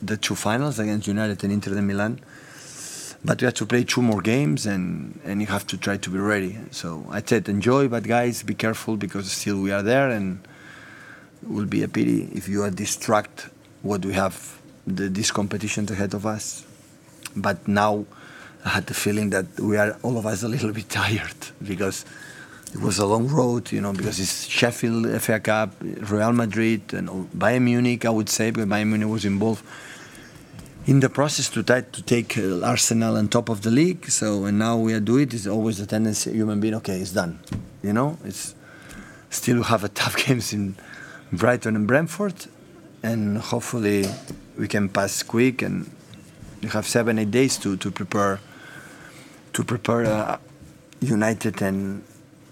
the 0.00 0.16
two 0.16 0.34
finals 0.34 0.78
against 0.78 1.06
United 1.06 1.42
and 1.44 1.52
Inter 1.52 1.74
de 1.74 1.82
Milan. 1.82 2.20
But 3.22 3.42
we 3.42 3.44
have 3.44 3.54
to 3.54 3.66
play 3.66 3.84
two 3.84 4.00
more 4.00 4.22
games 4.22 4.64
and, 4.64 5.20
and 5.24 5.42
you 5.42 5.46
have 5.48 5.66
to 5.66 5.76
try 5.76 5.98
to 5.98 6.10
be 6.10 6.18
ready. 6.18 6.56
So 6.70 7.06
I 7.10 7.20
said 7.22 7.50
enjoy, 7.50 7.88
but 7.88 8.04
guys, 8.04 8.42
be 8.42 8.54
careful 8.54 8.96
because 8.96 9.30
still 9.30 9.60
we 9.60 9.70
are 9.72 9.82
there 9.82 10.08
and 10.08 10.40
will 11.42 11.66
be 11.66 11.82
a 11.82 11.88
pity 11.88 12.28
if 12.34 12.48
you 12.48 12.62
are 12.62 12.70
distract 12.70 13.48
what 13.82 14.04
we 14.04 14.12
have 14.12 14.60
the, 14.86 15.08
these 15.08 15.30
competitions 15.30 15.90
ahead 15.90 16.14
of 16.14 16.26
us. 16.26 16.64
But 17.36 17.66
now 17.68 18.06
I 18.64 18.70
had 18.70 18.86
the 18.86 18.94
feeling 18.94 19.30
that 19.30 19.58
we 19.60 19.76
are 19.76 19.96
all 20.02 20.18
of 20.18 20.26
us 20.26 20.42
a 20.42 20.48
little 20.48 20.72
bit 20.80 20.88
tired 20.88 21.36
because 21.62 22.04
it 22.72 22.80
was 22.80 22.98
a 22.98 23.06
long 23.06 23.28
road, 23.28 23.72
you 23.72 23.80
know, 23.80 23.92
because 23.92 24.20
it's 24.20 24.46
Sheffield 24.46 25.20
FA 25.20 25.40
Cup, 25.40 25.74
Real 25.80 26.32
Madrid, 26.32 26.94
and 26.94 27.08
Bayern 27.32 27.62
Munich, 27.62 28.04
I 28.04 28.10
would 28.10 28.28
say, 28.28 28.50
because 28.50 28.68
Bayern 28.68 28.88
Munich 28.88 29.08
was 29.08 29.24
involved 29.24 29.64
in 30.86 31.00
the 31.00 31.08
process 31.08 31.48
to 31.50 31.62
to 31.62 32.02
take 32.02 32.38
uh, 32.38 32.64
Arsenal 32.64 33.16
on 33.16 33.28
top 33.28 33.48
of 33.48 33.62
the 33.62 33.70
league. 33.70 34.08
So, 34.08 34.44
and 34.44 34.58
now 34.58 34.76
we 34.76 34.94
are 34.94 35.00
doing 35.00 35.24
it. 35.24 35.34
It's 35.34 35.46
always 35.46 35.80
a 35.80 35.86
tendency, 35.86 36.32
human 36.32 36.60
being, 36.60 36.74
okay, 36.74 37.00
it's 37.00 37.12
done. 37.12 37.40
You 37.82 37.92
know, 37.92 38.18
it's 38.24 38.54
still 39.30 39.64
have 39.64 39.82
a 39.84 39.88
tough 40.02 40.16
games 40.16 40.52
in 40.52 40.76
Brighton 41.32 41.76
and 41.76 41.86
Brentford, 41.86 42.46
and 43.02 43.38
hopefully 43.38 44.04
we 44.58 44.68
can 44.68 44.88
pass 44.88 45.22
quick 45.22 45.62
and 45.62 45.90
you 46.60 46.68
have 46.70 46.86
seven, 46.86 47.18
eight 47.18 47.30
days 47.30 47.56
to, 47.58 47.76
to 47.76 47.90
prepare 47.90 48.40
to 49.52 49.64
prepare 49.64 50.04
uh, 50.04 50.38
United 51.00 51.62
and 51.62 52.02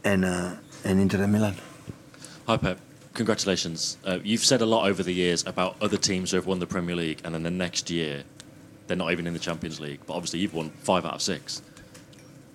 and 0.05 0.25
uh, 0.25 0.55
and 0.85 1.01
Inter 1.01 1.27
Milan. 1.27 1.57
Hi, 2.47 2.57
Pep. 2.57 2.79
Congratulations. 3.15 3.99
Uh, 4.05 4.19
you've 4.23 4.45
said 4.45 4.61
a 4.63 4.67
lot 4.67 4.89
over 4.89 5.03
the 5.03 5.13
years 5.13 5.45
about 5.47 5.77
other 5.83 5.97
teams 5.97 6.31
who 6.31 6.37
have 6.37 6.47
won 6.47 6.61
the 6.61 6.67
Premier 6.67 6.95
League, 6.95 7.21
and 7.25 7.35
then 7.35 7.43
the 7.43 7.51
next 7.51 7.91
year, 7.91 8.23
they're 8.87 8.97
not 8.97 9.11
even 9.13 9.27
in 9.27 9.33
the 9.33 9.41
Champions 9.41 9.81
League. 9.81 10.01
But 10.07 10.15
obviously, 10.15 10.39
you've 10.39 10.55
won 10.55 10.71
five 10.71 11.05
out 11.05 11.15
of 11.15 11.23
six. 11.23 11.63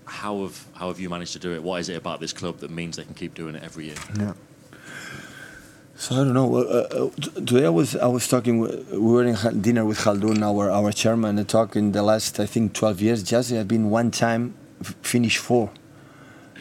how 0.05 0.41
have 0.43 0.65
how 0.73 0.87
have 0.87 0.99
you 0.99 1.09
managed 1.09 1.33
to 1.33 1.39
do 1.39 1.53
it? 1.53 1.61
What 1.61 1.79
is 1.81 1.89
it 1.89 1.95
about 1.95 2.19
this 2.19 2.33
club 2.33 2.59
that 2.59 2.71
means 2.71 2.95
they 2.97 3.03
can 3.03 3.13
keep 3.13 3.33
doing 3.35 3.55
it 3.55 3.63
every 3.63 3.85
year? 3.85 3.95
Yeah. 4.17 4.33
So 6.03 6.15
I 6.15 6.17
don't 6.25 6.33
know. 6.33 6.57
Uh, 6.57 6.61
uh, 6.61 7.09
today 7.45 7.65
I 7.65 7.69
was 7.69 7.95
I 7.95 8.07
was 8.07 8.27
talking. 8.27 8.59
We 8.59 8.97
were 9.13 9.23
in 9.23 9.61
dinner 9.61 9.85
with 9.85 9.99
Khaldoon, 9.99 10.43
our 10.43 10.69
our 10.69 10.91
chairman, 10.91 11.39
and 11.39 11.47
talk 11.47 11.77
in 11.77 11.93
the 11.93 12.03
last 12.03 12.41
I 12.41 12.45
think 12.45 12.73
12 12.73 13.01
years. 13.01 13.23
Chelsea 13.23 13.55
have 13.55 13.69
been 13.69 13.89
one 13.89 14.11
time 14.11 14.53
finish 15.01 15.37
four. 15.37 15.71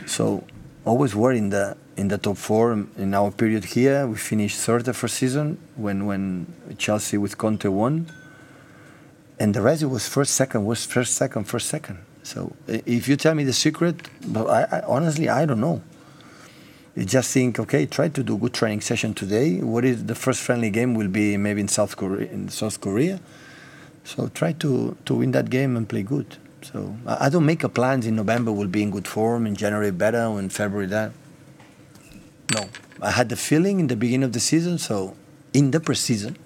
So 0.07 0.45
always 0.85 1.17
were 1.17 1.33
in 1.33 1.51
the 1.51 1.77
in 1.97 2.07
the 2.07 2.19
top 2.19 2.37
four 2.37 2.71
in 2.97 3.15
our 3.15 3.33
period 3.33 3.65
here. 3.65 4.07
We 4.07 4.15
finished 4.15 4.59
third 4.59 4.85
the 4.85 4.95
first 4.95 5.17
season 5.17 5.59
when 5.75 6.07
when 6.07 6.47
Chelsea 6.79 7.19
with 7.19 7.37
Conte 7.37 7.67
won. 7.67 8.07
And 9.41 9.55
the 9.55 9.61
rest 9.61 9.83
it 9.83 9.87
was 9.87 10.07
first, 10.07 10.35
second, 10.35 10.67
was 10.67 10.87
first, 10.87 11.17
second, 11.17 11.47
first, 11.47 11.67
second. 11.67 11.99
So 12.23 12.55
if 12.69 13.09
you 13.09 13.17
tell 13.17 13.35
me 13.35 13.43
the 13.43 13.53
secret, 13.53 13.97
but 14.25 14.47
I, 14.47 14.61
I 14.77 14.81
honestly 14.87 15.29
I 15.29 15.47
don't 15.47 15.61
know. 15.61 15.83
You 16.95 17.07
just 17.07 17.33
think, 17.33 17.59
okay, 17.59 17.87
try 17.87 18.09
to 18.09 18.23
do 18.23 18.37
good 18.37 18.53
training 18.53 18.83
session 18.83 19.15
today. 19.15 19.61
What 19.61 19.85
is 19.85 20.05
the 20.05 20.15
first 20.15 20.43
friendly 20.43 20.69
game 20.69 20.95
will 20.95 21.09
be 21.09 21.39
maybe 21.39 21.63
in 21.63 21.69
South 21.69 21.97
Korea 21.97 22.31
in 22.31 22.51
South 22.51 22.81
Korea. 22.81 23.19
So 24.05 24.29
try 24.29 24.53
to, 24.53 24.97
to 25.07 25.15
win 25.15 25.31
that 25.31 25.49
game 25.49 25.77
and 25.77 25.89
play 25.89 26.03
good. 26.03 26.37
So 26.61 26.97
I, 27.07 27.27
I 27.27 27.29
don't 27.31 27.47
make 27.47 27.65
a 27.65 27.69
plans 27.69 28.07
in 28.07 28.17
November 28.17 28.53
will 28.53 28.69
be 28.69 28.83
in 28.83 28.91
good 28.91 29.09
form, 29.09 29.47
in 29.47 29.57
January 29.57 29.91
better, 29.91 30.25
or 30.25 30.39
in 30.39 30.51
February 30.51 30.87
that. 30.89 31.13
No. 32.53 32.69
I 33.01 33.11
had 33.11 33.29
the 33.31 33.37
feeling 33.37 33.81
in 33.81 33.87
the 33.87 33.97
beginning 33.97 34.25
of 34.25 34.33
the 34.33 34.41
season, 34.41 34.79
so 34.79 35.17
in 35.55 35.71
the 35.71 35.81
preseason, 35.81 36.37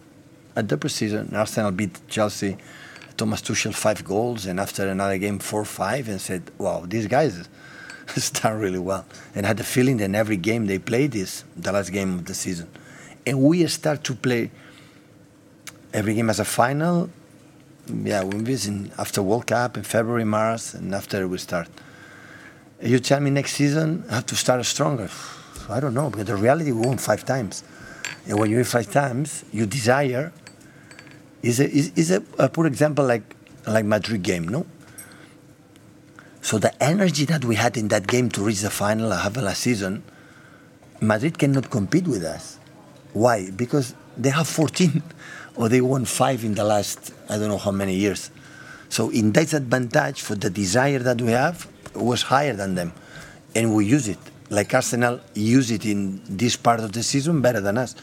at 0.54 0.68
the 0.68 0.78
preseason, 0.78 1.32
Arsenal 1.32 1.72
beat 1.72 2.00
Chelsea, 2.08 2.56
Thomas 3.16 3.42
Tuchel 3.42 3.74
five 3.74 4.04
goals, 4.04 4.46
and 4.46 4.60
after 4.60 4.86
another 4.88 5.18
game 5.18 5.38
four 5.38 5.64
five, 5.64 6.08
and 6.08 6.20
said, 6.20 6.50
"Wow, 6.56 6.84
these 6.86 7.06
guys 7.06 7.48
start 8.16 8.58
really 8.58 8.78
well." 8.78 9.04
And 9.34 9.46
I 9.46 9.48
had 9.48 9.56
the 9.56 9.64
feeling 9.64 9.96
that 9.98 10.04
in 10.04 10.14
every 10.14 10.36
game 10.36 10.66
they 10.66 10.78
played 10.78 11.14
is 11.14 11.44
the 11.56 11.72
last 11.72 11.92
game 11.92 12.14
of 12.14 12.24
the 12.24 12.34
season, 12.34 12.68
and 13.26 13.42
we 13.42 13.66
start 13.66 14.04
to 14.04 14.14
play 14.14 14.50
every 15.92 16.14
game 16.14 16.30
as 16.30 16.40
a 16.40 16.44
final. 16.44 17.10
Yeah, 17.88 18.24
we 18.24 18.38
visit 18.38 18.90
after 18.98 19.22
World 19.22 19.46
Cup 19.46 19.76
in 19.76 19.84
February, 19.84 20.24
March, 20.24 20.74
and 20.74 20.94
after 20.94 21.26
we 21.28 21.38
start. 21.38 21.68
You 22.82 22.98
tell 22.98 23.20
me 23.20 23.30
next 23.30 23.52
season 23.54 24.04
I 24.10 24.16
have 24.16 24.26
to 24.26 24.36
start 24.36 24.64
stronger. 24.66 25.08
I 25.68 25.80
don't 25.80 25.94
know 25.94 26.10
because 26.10 26.26
the 26.26 26.36
reality 26.36 26.72
we 26.72 26.86
won 26.86 26.98
five 26.98 27.24
times, 27.24 27.64
and 28.26 28.38
when 28.38 28.50
you 28.50 28.56
win 28.56 28.64
five 28.64 28.90
times, 28.90 29.44
you 29.52 29.66
desire 29.66 30.32
is 31.42 31.60
a, 31.60 31.70
is, 31.70 31.92
is 31.96 32.10
a, 32.10 32.22
a 32.38 32.48
poor 32.48 32.66
example 32.66 33.04
like 33.04 33.22
like 33.66 33.84
Madrid 33.84 34.22
game, 34.22 34.48
no? 34.48 34.66
So 36.46 36.58
the 36.58 36.70
energy 36.80 37.24
that 37.24 37.44
we 37.44 37.56
had 37.56 37.76
in 37.76 37.88
that 37.88 38.06
game 38.06 38.28
to 38.28 38.40
reach 38.40 38.60
the 38.60 38.70
final 38.70 39.12
uh, 39.12 39.26
of 39.26 39.36
last 39.36 39.62
season, 39.62 40.04
Madrid 41.00 41.40
cannot 41.40 41.70
compete 41.72 42.06
with 42.06 42.22
us. 42.22 42.60
Why? 43.14 43.50
Because 43.50 43.96
they 44.16 44.30
have 44.30 44.46
14 44.46 45.02
or 45.56 45.68
they 45.68 45.80
won 45.80 46.04
five 46.04 46.44
in 46.44 46.54
the 46.54 46.62
last 46.62 47.12
I 47.28 47.36
don't 47.36 47.48
know 47.48 47.58
how 47.58 47.72
many 47.72 47.96
years. 47.96 48.30
So 48.90 49.10
in 49.10 49.32
that 49.32 49.54
advantage 49.54 50.22
for 50.22 50.36
the 50.36 50.48
desire 50.48 51.00
that 51.00 51.20
we 51.20 51.32
have 51.32 51.66
was 51.96 52.22
higher 52.22 52.52
than 52.52 52.76
them, 52.76 52.92
and 53.56 53.74
we 53.74 53.84
use 53.86 54.06
it. 54.06 54.18
Like 54.48 54.72
Arsenal 54.72 55.18
use 55.34 55.72
it 55.72 55.84
in 55.84 56.22
this 56.28 56.54
part 56.54 56.78
of 56.78 56.92
the 56.92 57.02
season 57.02 57.42
better 57.42 57.60
than 57.60 57.76
us. 57.76 57.96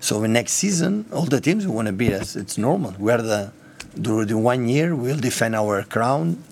So 0.00 0.24
in 0.24 0.32
next 0.32 0.52
season, 0.52 1.04
all 1.12 1.26
the 1.26 1.42
teams 1.42 1.66
want 1.66 1.88
to 1.88 1.92
beat 1.92 2.14
us. 2.14 2.36
It's 2.36 2.56
normal. 2.56 2.94
We 2.98 3.12
are 3.12 3.20
the 3.20 3.52
during 4.00 4.42
one 4.42 4.66
year 4.66 4.96
we'll 4.96 5.18
defend 5.18 5.54
our 5.54 5.82
crown 5.82 6.42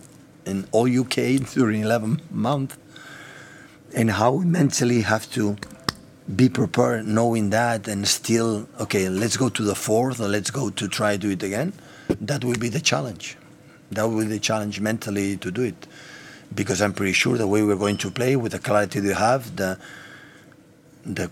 in 0.50 0.66
all 0.73 0.87
UK 0.87 1.16
during 1.54 1.83
11 1.83 2.21
months. 2.30 2.76
And 3.95 4.11
how 4.11 4.33
we 4.33 4.45
mentally 4.45 5.00
have 5.02 5.30
to 5.33 5.57
be 6.37 6.49
prepared 6.49 7.07
knowing 7.07 7.50
that 7.50 7.88
and 7.88 8.07
still 8.07 8.69
okay 8.78 9.09
let's 9.09 9.37
go 9.37 9.49
to 9.49 9.62
the 9.64 9.75
fourth 9.75 10.21
or 10.21 10.28
let's 10.28 10.50
go 10.50 10.71
to 10.71 10.88
try 10.88 11.16
do 11.16 11.30
it 11.30 11.42
again. 11.42 11.73
That 12.21 12.45
will 12.45 12.59
be 12.59 12.69
the 12.69 12.80
challenge. 12.80 13.37
That 13.90 14.04
will 14.04 14.19
be 14.19 14.25
the 14.25 14.38
challenge 14.38 14.80
mentally 14.80 15.37
to 15.38 15.50
do 15.50 15.62
it. 15.62 15.87
Because 16.54 16.83
i'm 16.83 16.92
pretty 16.92 17.12
sure 17.12 17.38
the 17.38 17.47
way 17.47 17.62
we're 17.62 17.76
going 17.76 17.97
to 17.99 18.11
play 18.11 18.37
with 18.37 18.52
the 18.52 18.59
clarity 18.59 19.00
we 19.00 19.12
have 19.12 19.57
the 19.57 19.78
the 21.04 21.30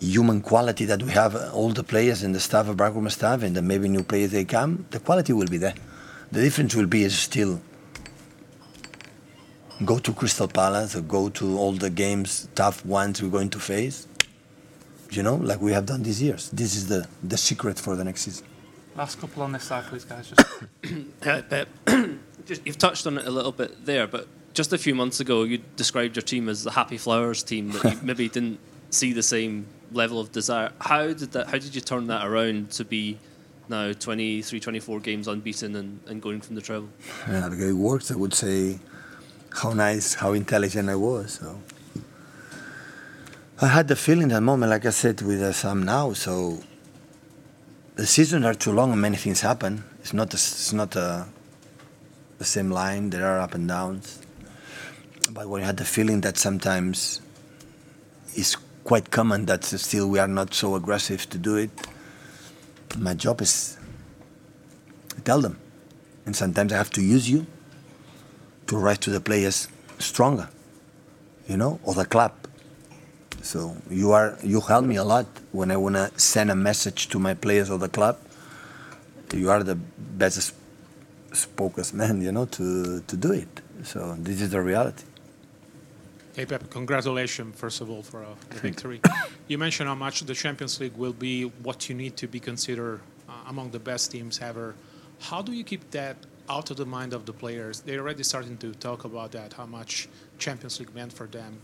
human 0.00 0.40
quality 0.40 0.84
that 0.84 1.02
we 1.02 1.10
have 1.10 1.34
all 1.52 1.70
the 1.70 1.82
players 1.82 2.22
and 2.22 2.32
the 2.32 2.40
staff 2.40 2.68
of 2.68 2.76
Barackuma 2.76 3.10
staff 3.10 3.42
and 3.42 3.56
the 3.56 3.62
maybe 3.62 3.88
new 3.88 4.04
players 4.04 4.30
they 4.30 4.44
come 4.44 4.86
the 4.90 5.00
quality 5.00 5.32
will 5.32 5.48
be 5.48 5.58
there. 5.58 5.74
The 6.30 6.42
difference 6.42 6.74
will 6.74 6.86
be 6.86 7.04
is 7.04 7.18
still 7.18 7.60
go 9.84 9.98
to 9.98 10.12
Crystal 10.12 10.48
Palace 10.48 10.96
or 10.96 11.02
go 11.02 11.28
to 11.30 11.58
all 11.58 11.72
the 11.72 11.90
games, 11.90 12.48
tough 12.54 12.84
ones 12.84 13.22
we're 13.22 13.28
going 13.28 13.50
to 13.50 13.58
face. 13.58 14.06
You 15.10 15.22
know, 15.22 15.36
like 15.36 15.60
we 15.60 15.72
have 15.72 15.86
done 15.86 16.02
these 16.02 16.20
years. 16.20 16.50
This 16.50 16.76
is 16.76 16.88
the, 16.88 17.06
the 17.22 17.38
secret 17.38 17.78
for 17.78 17.96
the 17.96 18.04
next 18.04 18.22
season. 18.22 18.46
Last 18.94 19.20
couple 19.20 19.42
on 19.42 19.52
this 19.52 19.64
side, 19.64 19.84
please, 19.84 20.04
guys. 20.04 20.30
Just 20.30 20.46
just, 22.46 22.66
you've 22.66 22.78
touched 22.78 23.06
on 23.06 23.16
it 23.16 23.26
a 23.26 23.30
little 23.30 23.52
bit 23.52 23.86
there, 23.86 24.06
but 24.06 24.28
just 24.52 24.72
a 24.72 24.78
few 24.78 24.94
months 24.94 25.20
ago, 25.20 25.44
you 25.44 25.58
described 25.76 26.16
your 26.16 26.22
team 26.22 26.48
as 26.48 26.64
the 26.64 26.72
Happy 26.72 26.98
Flowers 26.98 27.42
team 27.42 27.70
that 27.70 27.84
you 27.84 27.98
maybe 28.02 28.28
didn't 28.28 28.58
see 28.90 29.12
the 29.12 29.22
same 29.22 29.66
level 29.92 30.20
of 30.20 30.32
desire. 30.32 30.72
How 30.80 31.06
did 31.06 31.32
that? 31.32 31.46
How 31.46 31.58
did 31.58 31.74
you 31.74 31.80
turn 31.80 32.08
that 32.08 32.26
around 32.26 32.70
to 32.72 32.84
be 32.84 33.18
now 33.68 33.92
23, 33.92 34.60
24 34.60 35.00
games 35.00 35.28
unbeaten 35.28 35.76
and, 35.76 36.00
and 36.06 36.20
going 36.20 36.40
from 36.40 36.56
the 36.56 36.60
treble? 36.60 36.88
Yeah, 37.28 37.48
because 37.48 37.70
it 37.70 37.74
worked. 37.74 38.10
I 38.10 38.16
would 38.16 38.34
say 38.34 38.78
how 39.52 39.72
nice, 39.72 40.14
how 40.14 40.32
intelligent 40.32 40.88
I 40.88 40.96
was. 40.96 41.34
So 41.34 41.60
I 43.60 43.66
had 43.66 43.88
the 43.88 43.96
feeling 43.96 44.28
that 44.28 44.40
moment, 44.40 44.70
like 44.70 44.86
I 44.86 44.90
said, 44.90 45.20
with 45.22 45.42
uh, 45.42 45.52
Sam 45.52 45.82
now. 45.82 46.12
So 46.12 46.62
the 47.96 48.06
seasons 48.06 48.44
are 48.44 48.54
too 48.54 48.72
long 48.72 48.92
and 48.92 49.00
many 49.00 49.16
things 49.16 49.40
happen. 49.40 49.84
It's 50.00 50.12
not 50.12 50.32
a, 50.32 50.36
it's 50.36 50.72
not 50.72 50.94
a, 50.96 51.26
the 52.38 52.44
same 52.44 52.70
line. 52.70 53.10
There 53.10 53.26
are 53.26 53.40
up 53.40 53.54
and 53.54 53.66
downs. 53.66 54.22
But 55.32 55.48
when 55.48 55.62
I 55.62 55.66
had 55.66 55.76
the 55.76 55.84
feeling 55.84 56.20
that 56.22 56.38
sometimes 56.38 57.20
it's 58.34 58.56
quite 58.84 59.10
common 59.10 59.46
that 59.46 59.64
still 59.64 60.08
we 60.08 60.18
are 60.18 60.28
not 60.28 60.54
so 60.54 60.74
aggressive 60.74 61.28
to 61.30 61.38
do 61.38 61.56
it, 61.56 61.70
my 62.96 63.14
job 63.14 63.40
is 63.42 63.76
to 65.10 65.20
tell 65.22 65.40
them. 65.40 65.58
And 66.24 66.36
sometimes 66.36 66.72
I 66.72 66.76
have 66.76 66.90
to 66.90 67.02
use 67.02 67.28
you 67.28 67.46
to 68.68 68.76
write 68.76 69.00
to 69.00 69.10
the 69.10 69.20
players 69.20 69.68
stronger, 69.98 70.48
you 71.48 71.56
know, 71.56 71.80
or 71.82 71.94
the 71.94 72.04
club. 72.04 72.32
So 73.42 73.76
you 73.90 74.12
are 74.12 74.38
you 74.42 74.60
help 74.60 74.84
me 74.84 74.96
a 74.96 75.04
lot 75.04 75.26
when 75.52 75.70
I 75.70 75.76
wanna 75.76 76.10
send 76.16 76.50
a 76.50 76.54
message 76.54 77.08
to 77.08 77.18
my 77.18 77.34
players 77.34 77.70
or 77.70 77.78
the 77.78 77.88
club. 77.88 78.18
You 79.32 79.50
are 79.50 79.62
the 79.62 79.74
best 79.74 80.54
spokesman, 81.32 82.22
you 82.22 82.32
know, 82.32 82.46
to 82.46 83.00
to 83.00 83.16
do 83.16 83.32
it. 83.32 83.60
So 83.84 84.16
this 84.18 84.40
is 84.40 84.50
the 84.50 84.60
reality. 84.60 85.04
Hey 86.36 86.46
Pep, 86.46 86.70
congratulations 86.70 87.58
first 87.58 87.80
of 87.80 87.90
all 87.90 88.02
for 88.02 88.22
uh, 88.22 88.28
the 88.50 88.60
victory. 88.60 89.00
you 89.48 89.58
mentioned 89.58 89.88
how 89.88 89.94
much 89.94 90.20
the 90.20 90.34
Champions 90.34 90.78
League 90.80 90.96
will 90.96 91.12
be 91.12 91.44
what 91.66 91.88
you 91.88 91.94
need 91.94 92.16
to 92.18 92.28
be 92.28 92.38
considered 92.38 93.00
uh, 93.28 93.32
among 93.48 93.70
the 93.70 93.80
best 93.80 94.12
teams 94.12 94.40
ever. 94.40 94.74
How 95.20 95.42
do 95.42 95.52
you 95.52 95.64
keep 95.64 95.90
that 95.90 96.16
out 96.48 96.70
of 96.70 96.76
the 96.76 96.86
mind 96.86 97.12
of 97.12 97.26
the 97.26 97.32
players? 97.32 97.80
They're 97.80 98.00
already 98.00 98.22
starting 98.22 98.56
to 98.58 98.72
talk 98.74 99.04
about 99.04 99.32
that, 99.32 99.52
how 99.52 99.66
much 99.66 100.08
Champions 100.38 100.78
League 100.78 100.94
meant 100.94 101.12
for 101.12 101.26
them. 101.26 101.60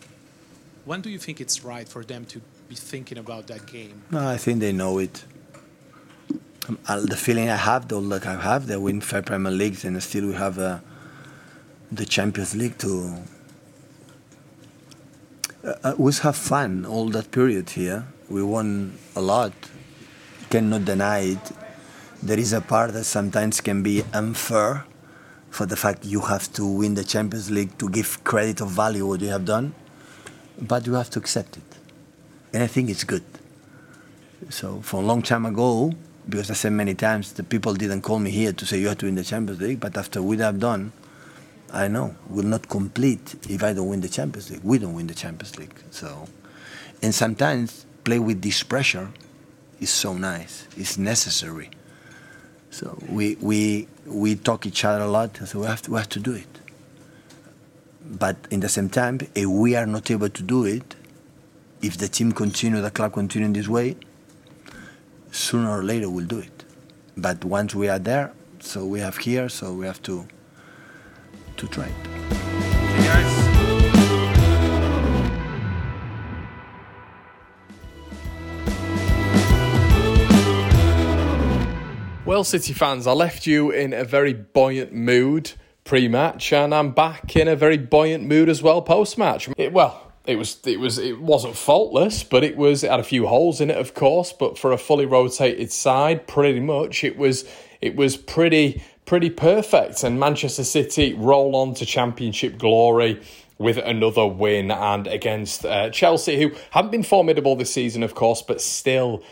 When 0.85 1.01
do 1.01 1.09
you 1.09 1.19
think 1.19 1.41
it's 1.41 1.65
right 1.65 1.89
for 1.89 2.05
them 2.05 2.25
to 2.27 2.41
be 2.69 2.75
thinking 2.75 3.19
about 3.19 3.47
that 3.47 3.67
game? 3.67 4.03
No, 4.11 4.29
I 4.29 4.37
think 4.37 4.61
they 4.61 4.73
know 4.73 4.99
it. 4.99 5.25
Um, 6.69 6.79
uh, 6.89 7.01
the 7.01 7.17
feeling 7.17 7.49
I 7.51 7.57
have, 7.57 7.89
though, 7.89 7.99
like 7.99 8.27
I 8.27 8.41
have, 8.41 8.67
they 8.67 8.77
win 8.77 9.01
five 9.01 9.27
Premier 9.27 9.53
Leagues 9.53 9.85
and 9.85 10.03
still 10.03 10.27
we 10.27 10.35
have 10.35 10.59
uh, 10.59 10.79
the 11.93 12.05
Champions 12.05 12.55
League 12.55 12.79
to. 12.79 13.17
Uh, 15.63 15.75
uh, 15.83 15.95
we 15.99 16.13
have 16.23 16.37
fun 16.37 16.85
all 16.85 17.09
that 17.11 17.31
period 17.31 17.71
here. 17.71 18.07
We 18.29 18.43
won 18.43 18.99
a 19.17 19.21
lot. 19.21 19.53
Cannot 20.51 20.85
deny 20.85 21.21
it. 21.21 21.64
There 22.25 22.39
is 22.39 22.55
a 22.55 22.63
part 22.63 22.95
that 22.95 23.05
sometimes 23.05 23.61
can 23.61 23.83
be 23.83 24.03
unfair 24.15 24.87
for 25.51 25.67
the 25.67 25.77
fact 25.77 26.07
you 26.07 26.21
have 26.23 26.51
to 26.55 26.67
win 26.67 26.95
the 26.95 27.05
Champions 27.05 27.51
League 27.51 27.77
to 27.77 27.91
give 27.91 28.25
credit 28.25 28.63
of 28.63 28.71
value 28.71 29.07
what 29.07 29.21
you 29.21 29.29
have 29.29 29.45
done, 29.45 29.75
but 30.59 30.87
you 30.87 30.95
have 30.95 31.11
to 31.11 31.19
accept 31.19 31.59
it. 31.59 31.63
And 32.55 32.63
I 32.63 32.67
think 32.67 32.89
it's 32.89 33.05
good. 33.05 33.25
So 34.49 34.81
for 34.81 35.03
a 35.03 35.05
long 35.05 35.21
time 35.21 35.45
ago, 35.45 35.93
because 36.27 36.51
I 36.51 36.55
said 36.55 36.73
many 36.73 36.95
times, 36.95 37.35
the 37.35 37.43
people 37.43 37.75
didn't 37.75 38.01
call 38.01 38.19
me 38.19 38.31
here 38.31 38.55
to 38.55 38.65
say 38.65 38.81
you 38.81 38.89
have 38.89 38.99
to 38.99 39.07
win 39.07 39.17
the 39.17 39.23
Champions 39.23 39.61
League, 39.61 39.81
but 39.81 39.95
after 39.95 40.23
what 40.23 40.41
I've 40.41 40.59
done, 40.59 40.93
I 41.75 41.89
know 41.89 42.17
we'll 42.31 42.47
not 42.47 42.71
complete 42.71 43.35
if 43.51 43.63
I 43.63 43.75
don't 43.75 43.89
win 43.89 44.01
the 44.01 44.09
Champions 44.09 44.51
League. 44.51 44.65
We 44.65 44.79
don't 44.79 44.95
win 44.95 45.09
the 45.09 45.15
Champions 45.15 45.59
League. 45.59 45.75
So, 45.91 46.27
and 47.03 47.15
sometimes 47.15 47.85
play 48.03 48.19
with 48.19 48.41
this 48.41 48.63
pressure 48.63 49.11
is 49.79 49.91
so 49.91 50.15
nice. 50.15 50.67
It's 50.79 50.97
necessary. 50.97 51.69
So 52.75 52.99
we 53.09 53.37
we 53.41 53.87
we 54.05 54.35
talk 54.35 54.67
each 54.67 54.85
other 54.85 55.05
a 55.05 55.07
lot. 55.09 55.37
So 55.47 55.61
we 55.61 55.67
have 55.67 55.83
to 55.83 55.93
we 55.93 55.99
have 55.99 56.09
to 56.11 56.21
do 56.21 56.33
it. 56.33 56.47
but 58.05 58.37
in 58.51 58.61
the 58.61 58.69
same 58.69 58.89
time, 58.89 59.19
if 59.35 59.47
we 59.47 59.75
are 59.77 59.87
not 59.87 60.11
able 60.11 60.29
to 60.29 60.43
do 60.43 60.65
it, 60.65 60.95
if 61.83 61.97
the 61.99 62.09
team 62.09 62.33
continue, 62.33 62.81
the 62.81 62.91
club 62.91 63.13
continue 63.15 63.47
in 63.47 63.53
this 63.53 63.69
way, 63.69 63.97
sooner 65.31 65.71
or 65.71 65.83
later 65.83 66.09
we'll 66.11 66.27
do 66.27 66.39
it. 66.39 66.65
But 67.17 67.45
once 67.45 67.75
we 67.75 67.89
are 67.89 67.99
there, 67.99 68.33
so 68.61 68.85
we 68.85 69.01
have 69.01 69.17
here, 69.19 69.49
so 69.49 69.73
we 69.73 69.87
have 69.87 70.03
to 70.03 70.27
to 71.57 71.67
try 71.69 71.87
it. 71.87 73.44
Well, 82.35 82.43
City 82.43 82.73
fans, 82.73 83.07
I 83.07 83.13
left 83.13 83.47
you 83.47 83.71
in 83.71 83.93
a 83.93 84.03
very 84.03 84.33
buoyant 84.33 84.93
mood 84.93 85.53
pre-match, 85.85 86.53
and 86.53 86.75
I'm 86.75 86.91
back 86.91 87.37
in 87.37 87.47
a 87.47 87.55
very 87.55 87.79
buoyant 87.79 88.25
mood 88.25 88.49
as 88.49 88.61
well 88.61 88.83
post-match. 88.83 89.49
Well, 89.57 90.13
it 90.27 90.35
was 90.35 90.59
it 90.67 90.81
was 90.81 90.99
it 90.99 91.21
wasn't 91.21 91.55
faultless, 91.55 92.25
but 92.25 92.43
it 92.43 92.57
was 92.57 92.83
it 92.83 92.91
had 92.91 92.99
a 92.99 93.05
few 93.05 93.29
holes 93.29 93.61
in 93.61 93.71
it, 93.71 93.77
of 93.77 93.95
course. 93.95 94.33
But 94.33 94.59
for 94.59 94.73
a 94.73 94.77
fully 94.77 95.07
rotated 95.07 95.71
side, 95.71 96.27
pretty 96.27 96.59
much 96.59 97.05
it 97.05 97.17
was 97.17 97.45
it 97.81 97.95
was 97.95 98.17
pretty 98.17 98.83
pretty 99.07 99.31
perfect. 99.31 100.03
And 100.03 100.19
Manchester 100.19 100.65
City 100.65 101.15
roll 101.15 101.55
on 101.55 101.75
to 101.75 101.87
Championship 101.87 102.59
glory 102.59 103.23
with 103.59 103.79
another 103.79 104.27
win 104.27 104.73
and 104.73 105.07
against 105.07 105.65
uh, 105.65 105.89
Chelsea, 105.91 106.37
who 106.37 106.51
haven't 106.71 106.91
been 106.91 107.05
formidable 107.05 107.55
this 107.55 107.73
season, 107.73 108.03
of 108.03 108.17
course, 108.17 108.43
but 108.43 108.61
still 108.61 109.23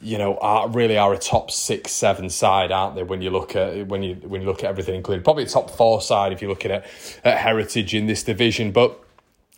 you 0.00 0.18
know, 0.18 0.36
are 0.38 0.68
really 0.68 0.96
are 0.96 1.12
a 1.12 1.18
top 1.18 1.50
six, 1.50 1.92
seven 1.92 2.30
side, 2.30 2.70
aren't 2.70 2.94
they? 2.94 3.02
When 3.02 3.22
you 3.22 3.30
look 3.30 3.56
at 3.56 3.86
when 3.86 4.02
you 4.02 4.14
when 4.16 4.40
you 4.40 4.46
look 4.46 4.62
at 4.62 4.70
everything, 4.70 4.94
including 4.94 5.24
probably 5.24 5.44
a 5.44 5.48
top 5.48 5.70
four 5.70 6.00
side 6.00 6.32
if 6.32 6.40
you're 6.40 6.50
looking 6.50 6.70
at, 6.70 6.86
at 7.24 7.38
heritage 7.38 7.94
in 7.94 8.06
this 8.06 8.22
division. 8.22 8.70
But 8.70 9.02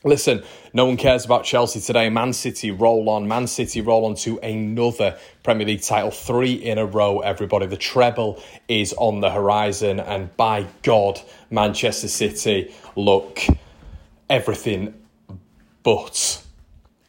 listen, 0.04 0.42
no 0.72 0.86
one 0.86 0.96
cares 0.96 1.24
about 1.24 1.44
Chelsea 1.44 1.80
today. 1.80 2.08
Man 2.08 2.32
City 2.32 2.70
roll 2.70 3.08
on. 3.10 3.28
Man 3.28 3.46
City 3.46 3.80
roll 3.80 4.06
on 4.06 4.14
to 4.16 4.38
another 4.38 5.18
Premier 5.42 5.66
League 5.66 5.82
title, 5.82 6.10
three 6.10 6.54
in 6.54 6.78
a 6.78 6.86
row. 6.86 7.20
Everybody, 7.20 7.66
the 7.66 7.76
treble 7.76 8.42
is 8.68 8.94
on 8.94 9.20
the 9.20 9.30
horizon, 9.30 10.00
and 10.00 10.34
by 10.36 10.66
God, 10.82 11.20
Manchester 11.50 12.08
City 12.08 12.74
look 12.96 13.40
everything 14.28 14.94
but 15.82 16.42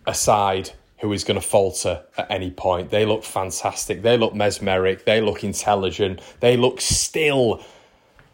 aside 0.05 0.71
who 1.01 1.11
is 1.13 1.23
going 1.23 1.39
to 1.39 1.45
falter 1.45 2.03
at 2.17 2.29
any 2.29 2.51
point. 2.51 2.91
They 2.91 3.05
look 3.05 3.23
fantastic. 3.23 4.03
They 4.03 4.17
look 4.17 4.33
mesmeric. 4.33 5.05
They 5.05 5.19
look 5.19 5.43
intelligent. 5.43 6.21
They 6.39 6.57
look 6.57 6.79
still 6.79 7.63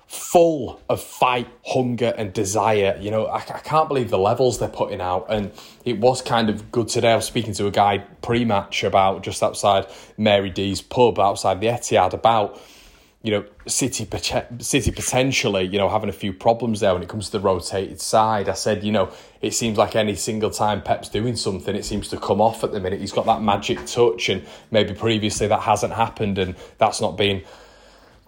full 0.08 0.80
of 0.90 1.02
fight, 1.02 1.48
hunger, 1.66 2.14
and 2.18 2.34
desire. 2.34 2.98
You 3.00 3.12
know, 3.12 3.26
I, 3.26 3.38
I, 3.38 3.60
can't 3.60 3.88
believe 3.88 4.10
the 4.10 4.18
levels 4.18 4.60
they're 4.60 4.70
putting 4.70 5.02
out. 5.02 5.28
And 5.30 5.52
it 5.86 6.00
was 6.00 6.22
kind 6.22 6.50
of 6.50 6.72
good 6.72 6.88
today. 6.88 7.12
I 7.12 7.16
was 7.16 7.26
speaking 7.26 7.54
to 7.54 7.68
a 7.68 7.72
guy 7.72 8.00
pre 8.22 8.46
match 8.46 8.84
about 8.84 9.24
just 9.24 9.44
outside 9.44 9.88
Mary 10.18 10.50
D's 10.50 10.82
pub 10.82 11.20
outside 11.20 11.60
the 11.62 11.68
Etihad 11.68 12.14
about 12.14 12.62
you 13.28 13.32
know, 13.32 13.44
City 13.66 14.08
City 14.60 14.90
potentially, 14.92 15.66
you 15.66 15.78
know, 15.78 15.90
having 15.90 16.08
a 16.08 16.14
few 16.14 16.32
problems 16.32 16.80
there 16.80 16.94
when 16.94 17.04
it 17.04 17.10
comes 17.10 17.26
to 17.26 17.34
the 17.34 17.42
rotated 17.42 18.00
side. 18.00 18.48
I 18.48 18.54
said, 18.54 18.86
you 18.86 18.94
know, 18.94 19.12
it 19.42 19.54
seems 19.54 19.78
like 19.78 19.98
any 19.98 20.16
single 20.16 20.50
time 20.50 20.82
Pep's 20.82 21.10
doing 21.10 21.36
something, 21.36 21.76
it 21.76 21.84
seems 21.84 22.08
to 22.08 22.18
come 22.18 22.40
off 22.40 22.64
at 22.64 22.72
the 22.72 22.80
minute. 22.80 23.02
He's 23.02 23.12
got 23.12 23.26
that 23.26 23.42
magic 23.42 23.86
touch, 23.86 24.30
and 24.30 24.46
maybe 24.72 24.94
previously 24.94 25.46
that 25.48 25.60
hasn't 25.60 25.92
happened, 25.92 26.38
and 26.38 26.56
that's 26.78 27.02
not 27.02 27.18
been 27.18 27.44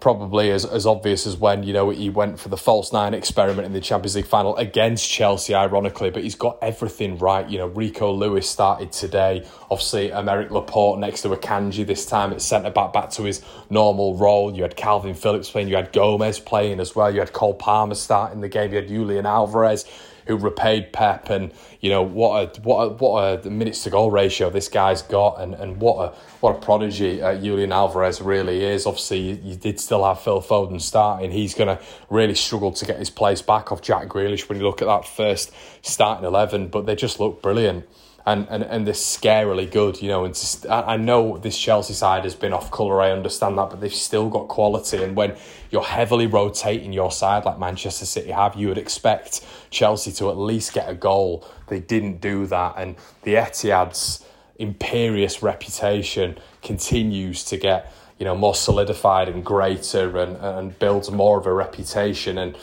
probably 0.00 0.50
as, 0.50 0.64
as 0.64 0.86
obvious 0.86 1.26
as 1.26 1.36
when 1.36 1.62
you 1.62 1.72
know 1.72 1.90
he 1.90 2.08
went 2.08 2.40
for 2.40 2.48
the 2.48 2.56
false 2.56 2.92
nine 2.92 3.14
experiment 3.14 3.66
in 3.66 3.72
the 3.72 3.80
Champions 3.80 4.16
League 4.16 4.26
final 4.26 4.56
against 4.56 5.08
Chelsea, 5.08 5.54
ironically. 5.54 6.10
But 6.10 6.22
he's 6.22 6.34
got 6.34 6.58
everything 6.62 7.18
right. 7.18 7.48
You 7.48 7.58
know, 7.58 7.66
Rico 7.66 8.10
Lewis 8.10 8.48
started 8.48 8.92
today. 8.92 9.46
Obviously, 9.70 10.10
Aymeric 10.10 10.50
Laporte 10.50 10.98
next 10.98 11.22
to 11.22 11.28
Akanji 11.28 11.86
this 11.86 12.06
time 12.06 12.32
at 12.32 12.40
centre 12.40 12.70
back, 12.70 12.92
back 12.92 13.10
to 13.10 13.22
his 13.22 13.42
normal 13.68 14.16
role. 14.16 14.54
You 14.54 14.62
had 14.62 14.76
Kalvin 14.76 15.16
Phillips 15.16 15.50
playing. 15.50 15.68
You 15.68 15.76
had 15.76 15.92
Gomez 15.92 16.40
playing 16.40 16.80
as 16.80 16.96
well. 16.96 17.12
You 17.12 17.20
had 17.20 17.32
Cole 17.32 17.54
Palmer 17.54 17.94
starting 17.94 18.40
the 18.40 18.48
game. 18.48 18.70
You 18.70 18.76
had 18.76 18.88
Julian 18.88 19.26
Alvarez 19.26 19.84
who 20.30 20.36
repaid 20.36 20.92
Pep, 20.92 21.28
and 21.28 21.52
you 21.80 21.90
know 21.90 22.02
what 22.02 22.58
a 22.58 22.60
what 22.60 22.84
a, 22.84 22.88
what 22.90 23.46
a 23.46 23.50
minutes 23.50 23.82
to 23.84 23.90
goal 23.90 24.10
ratio 24.10 24.48
this 24.48 24.68
guy's 24.68 25.02
got, 25.02 25.40
and, 25.40 25.54
and 25.54 25.80
what 25.80 25.96
a 25.96 26.16
what 26.40 26.56
a 26.56 26.60
prodigy 26.60 27.20
uh, 27.20 27.36
Julian 27.36 27.72
Alvarez 27.72 28.20
really 28.20 28.64
is. 28.64 28.86
Obviously, 28.86 29.18
you, 29.18 29.40
you, 29.42 29.56
did 29.56 29.80
still 29.80 30.04
have 30.04 30.20
Phil 30.20 30.40
Foden 30.40 30.80
starting. 30.80 31.32
He's 31.32 31.54
going 31.54 31.76
to 31.76 31.82
really 32.08 32.34
struggle 32.34 32.72
to 32.72 32.84
get 32.84 32.98
his 32.98 33.10
place 33.10 33.42
back 33.42 33.72
off 33.72 33.82
Jack 33.82 34.08
Grealish 34.08 34.48
when 34.48 34.58
you 34.58 34.64
look 34.64 34.80
at 34.80 34.86
that 34.86 35.06
first 35.06 35.52
starting 35.82 36.24
eleven, 36.24 36.68
but 36.68 36.86
they 36.86 36.94
just 36.94 37.18
look 37.18 37.42
brilliant 37.42 37.86
and, 38.26 38.46
and, 38.50 38.62
and 38.62 38.86
they're 38.86 38.94
scarily 38.94 39.70
good, 39.70 40.00
you 40.02 40.08
know. 40.08 40.24
And 40.24 40.34
just, 40.34 40.66
I, 40.66 40.82
I 40.82 40.96
know 40.96 41.38
this 41.38 41.58
Chelsea 41.58 41.94
side 41.94 42.24
has 42.24 42.34
been 42.34 42.52
off 42.52 42.70
colour, 42.70 43.00
I 43.00 43.10
understand 43.10 43.58
that, 43.58 43.70
but 43.70 43.80
they've 43.80 43.92
still 43.92 44.28
got 44.28 44.48
quality. 44.48 45.02
And 45.02 45.16
when 45.16 45.36
you're 45.70 45.82
heavily 45.82 46.26
rotating 46.26 46.92
your 46.92 47.10
side 47.10 47.44
like 47.44 47.58
Manchester 47.58 48.04
City 48.04 48.30
have, 48.30 48.56
you 48.56 48.68
would 48.68 48.78
expect 48.78 49.46
Chelsea 49.70 50.12
to 50.12 50.30
at 50.30 50.36
least 50.36 50.72
get 50.72 50.88
a 50.88 50.94
goal. 50.94 51.46
They 51.68 51.80
didn't 51.80 52.20
do 52.20 52.46
that, 52.46 52.74
and 52.76 52.96
the 53.22 53.34
Etihad's 53.34 54.24
imperious 54.58 55.42
reputation 55.42 56.38
continues 56.62 57.44
to 57.44 57.56
get 57.56 57.90
you 58.18 58.26
know 58.26 58.36
more 58.36 58.54
solidified 58.54 59.26
and 59.26 59.42
greater 59.42 60.18
and 60.18 60.36
and 60.36 60.78
builds 60.78 61.10
more 61.10 61.38
of 61.38 61.46
a 61.46 61.52
reputation 61.52 62.36
and 62.36 62.54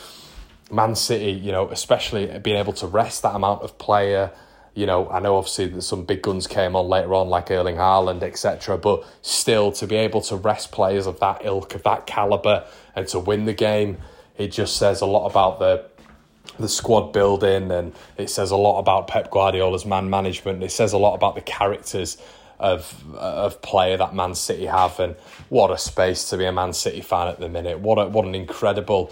Man 0.72 0.94
City 0.94 1.32
you 1.32 1.52
know 1.52 1.68
especially 1.70 2.28
being 2.38 2.58
able 2.58 2.74
to 2.74 2.86
rest 2.86 3.24
that 3.24 3.36
amount 3.36 3.64
of 3.64 3.80
player 3.80 4.32
you 4.78 4.86
know, 4.86 5.10
I 5.10 5.20
know 5.20 5.38
obviously 5.38 5.66
that 5.70 5.82
some 5.82 6.04
big 6.04 6.22
guns 6.22 6.46
came 6.46 6.76
on 6.76 6.88
later 6.88 7.16
on, 7.16 7.30
like 7.30 7.50
Erling 7.50 7.78
Haaland, 7.78 8.22
etc. 8.22 8.78
But 8.78 9.04
still, 9.24 9.72
to 9.72 9.88
be 9.88 9.96
able 9.96 10.22
to 10.22 10.36
rest 10.36 10.72
players 10.72 11.08
of 11.08 11.20
that 11.20 11.42
ilk, 11.44 11.74
of 11.74 11.82
that 11.82 12.06
caliber, 12.06 12.64
and 12.96 13.08
to 13.08 13.18
win 13.20 13.46
the 13.46 13.56
game, 13.56 13.98
it 14.38 14.52
just 14.52 14.78
says 14.78 15.02
a 15.02 15.08
lot 15.08 15.26
about 15.26 15.58
the 15.58 15.84
the 16.60 16.70
squad 16.70 17.12
building, 17.12 17.72
and 17.72 17.96
it 18.18 18.30
says 18.30 18.52
a 18.52 18.56
lot 18.56 18.78
about 18.78 19.08
Pep 19.08 19.32
Guardiola's 19.32 19.84
man 19.84 20.12
management. 20.12 20.62
It 20.62 20.72
says 20.72 20.94
a 20.94 21.00
lot 21.00 21.16
about 21.16 21.34
the 21.34 21.42
characters 21.42 22.22
of 22.60 23.04
of 23.16 23.60
player 23.64 23.98
that 23.98 24.14
Man 24.14 24.36
City 24.36 24.68
have, 24.68 25.00
and 25.00 25.16
what 25.50 25.72
a 25.72 25.78
space 25.80 26.30
to 26.30 26.38
be 26.38 26.46
a 26.46 26.52
Man 26.52 26.72
City 26.72 27.02
fan 27.02 27.28
at 27.30 27.40
the 27.40 27.50
minute. 27.50 27.80
What 27.80 27.98
a, 27.98 28.08
what 28.10 28.26
an 28.26 28.36
incredible 28.36 29.12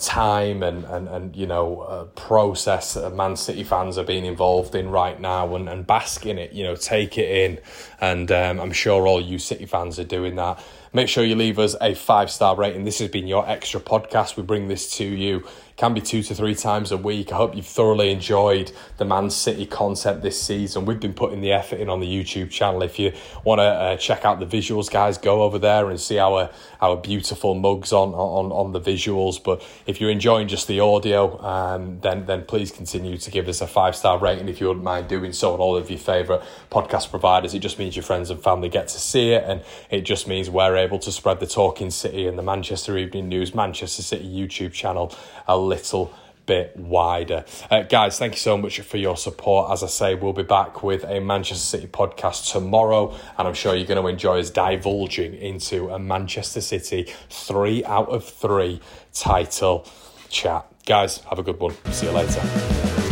time 0.00 0.62
and, 0.62 0.84
and, 0.84 1.08
and 1.08 1.36
you 1.36 1.46
know 1.46 1.80
uh, 1.80 2.04
process 2.04 2.94
that 2.94 3.14
Man 3.14 3.36
City 3.36 3.64
fans 3.64 3.98
are 3.98 4.04
being 4.04 4.24
involved 4.24 4.74
in 4.74 4.88
right 4.88 5.20
now 5.20 5.54
and, 5.54 5.68
and 5.68 5.86
bask 5.86 6.26
in 6.26 6.38
it 6.38 6.52
you 6.52 6.64
know 6.64 6.74
take 6.76 7.18
it 7.18 7.30
in. 7.30 7.60
And 8.00 8.32
um, 8.32 8.60
I'm 8.60 8.72
sure 8.72 9.06
all 9.06 9.20
you 9.20 9.38
City 9.38 9.66
fans 9.66 9.98
are 9.98 10.04
doing 10.04 10.36
that 10.36 10.62
make 10.92 11.08
sure 11.08 11.24
you 11.24 11.36
leave 11.36 11.58
us 11.58 11.76
a 11.80 11.94
five 11.94 12.30
star 12.30 12.56
rating 12.56 12.84
this 12.84 12.98
has 12.98 13.08
been 13.08 13.26
your 13.26 13.48
extra 13.48 13.80
podcast 13.80 14.36
we 14.36 14.42
bring 14.42 14.68
this 14.68 14.96
to 14.96 15.04
you 15.04 15.36
It 15.38 15.76
can 15.76 15.94
be 15.94 16.00
two 16.00 16.22
to 16.24 16.34
three 16.34 16.54
times 16.54 16.92
a 16.92 16.96
week. 16.98 17.32
I 17.32 17.36
hope 17.36 17.56
you've 17.56 17.64
thoroughly 17.64 18.10
enjoyed 18.10 18.70
the 18.98 19.04
Man 19.06 19.30
City 19.30 19.64
content 19.64 20.20
this 20.20 20.40
season. 20.40 20.84
We've 20.84 21.00
been 21.00 21.14
putting 21.14 21.40
the 21.40 21.52
effort 21.52 21.76
in 21.76 21.88
on 21.88 22.00
the 22.00 22.06
YouTube 22.06 22.50
channel. 22.50 22.82
If 22.82 22.98
you 22.98 23.12
want 23.44 23.60
to 23.60 23.64
uh, 23.64 23.96
check 23.96 24.26
out 24.26 24.40
the 24.40 24.46
visuals, 24.46 24.90
guys, 24.90 25.16
go 25.16 25.42
over 25.42 25.58
there 25.58 25.88
and 25.88 25.98
see 25.98 26.18
our 26.18 26.50
our 26.82 26.96
beautiful 26.96 27.54
mugs 27.54 27.92
on 27.92 28.12
on 28.12 28.52
on 28.52 28.72
the 28.72 28.80
visuals. 28.80 29.42
But 29.42 29.62
if 29.86 30.00
you're 30.00 30.10
enjoying 30.10 30.48
just 30.48 30.66
the 30.68 30.80
audio, 30.80 31.40
um, 31.42 32.00
then 32.00 32.26
then 32.26 32.44
please 32.44 32.70
continue 32.70 33.16
to 33.16 33.30
give 33.30 33.48
us 33.48 33.62
a 33.62 33.66
five 33.66 33.96
star 33.96 34.18
rating 34.18 34.48
if 34.48 34.60
you 34.60 34.66
wouldn't 34.66 34.84
mind 34.84 35.08
doing 35.08 35.32
so 35.32 35.54
on 35.54 35.60
all 35.60 35.76
of 35.76 35.88
your 35.88 35.98
favourite 35.98 36.42
podcast 36.70 37.10
providers. 37.10 37.54
It 37.54 37.60
just 37.60 37.78
means 37.78 37.96
your 37.96 38.02
friends 38.02 38.28
and 38.28 38.42
family 38.42 38.68
get 38.68 38.88
to 38.88 38.98
see 38.98 39.30
it, 39.30 39.44
and 39.46 39.62
it 39.88 40.02
just 40.02 40.28
means 40.28 40.50
we're 40.50 40.76
able 40.80 40.98
to 41.00 41.12
spread 41.12 41.40
the 41.40 41.46
Talking 41.46 41.90
City 41.90 42.26
and 42.26 42.38
the 42.38 42.42
Manchester 42.42 42.96
Evening 42.98 43.28
News 43.28 43.54
Manchester 43.54 44.02
City 44.02 44.24
YouTube 44.24 44.72
channel 44.72 45.14
a 45.46 45.56
little 45.56 46.12
bit 46.46 46.76
wider. 46.76 47.44
Uh, 47.70 47.82
guys, 47.82 48.18
thank 48.18 48.32
you 48.32 48.38
so 48.38 48.56
much 48.56 48.80
for 48.80 48.96
your 48.96 49.16
support. 49.16 49.70
As 49.70 49.82
I 49.82 49.86
say, 49.86 50.14
we'll 50.14 50.32
be 50.32 50.42
back 50.42 50.82
with 50.82 51.04
a 51.04 51.20
Manchester 51.20 51.64
City 51.76 51.86
podcast 51.86 52.50
tomorrow, 52.50 53.14
and 53.38 53.46
I'm 53.46 53.54
sure 53.54 53.74
you're 53.76 53.86
going 53.86 54.02
to 54.02 54.08
enjoy 54.08 54.40
us 54.40 54.50
divulging 54.50 55.34
into 55.34 55.90
a 55.90 55.98
Manchester 55.98 56.60
City 56.60 57.12
three 57.28 57.84
out 57.84 58.08
of 58.08 58.24
three 58.24 58.80
title 59.12 59.86
chat. 60.28 60.66
Guys, 60.86 61.18
have 61.28 61.38
a 61.38 61.42
good 61.42 61.60
one. 61.60 61.74
See 61.92 62.06
you 62.06 62.12
later. 62.12 63.09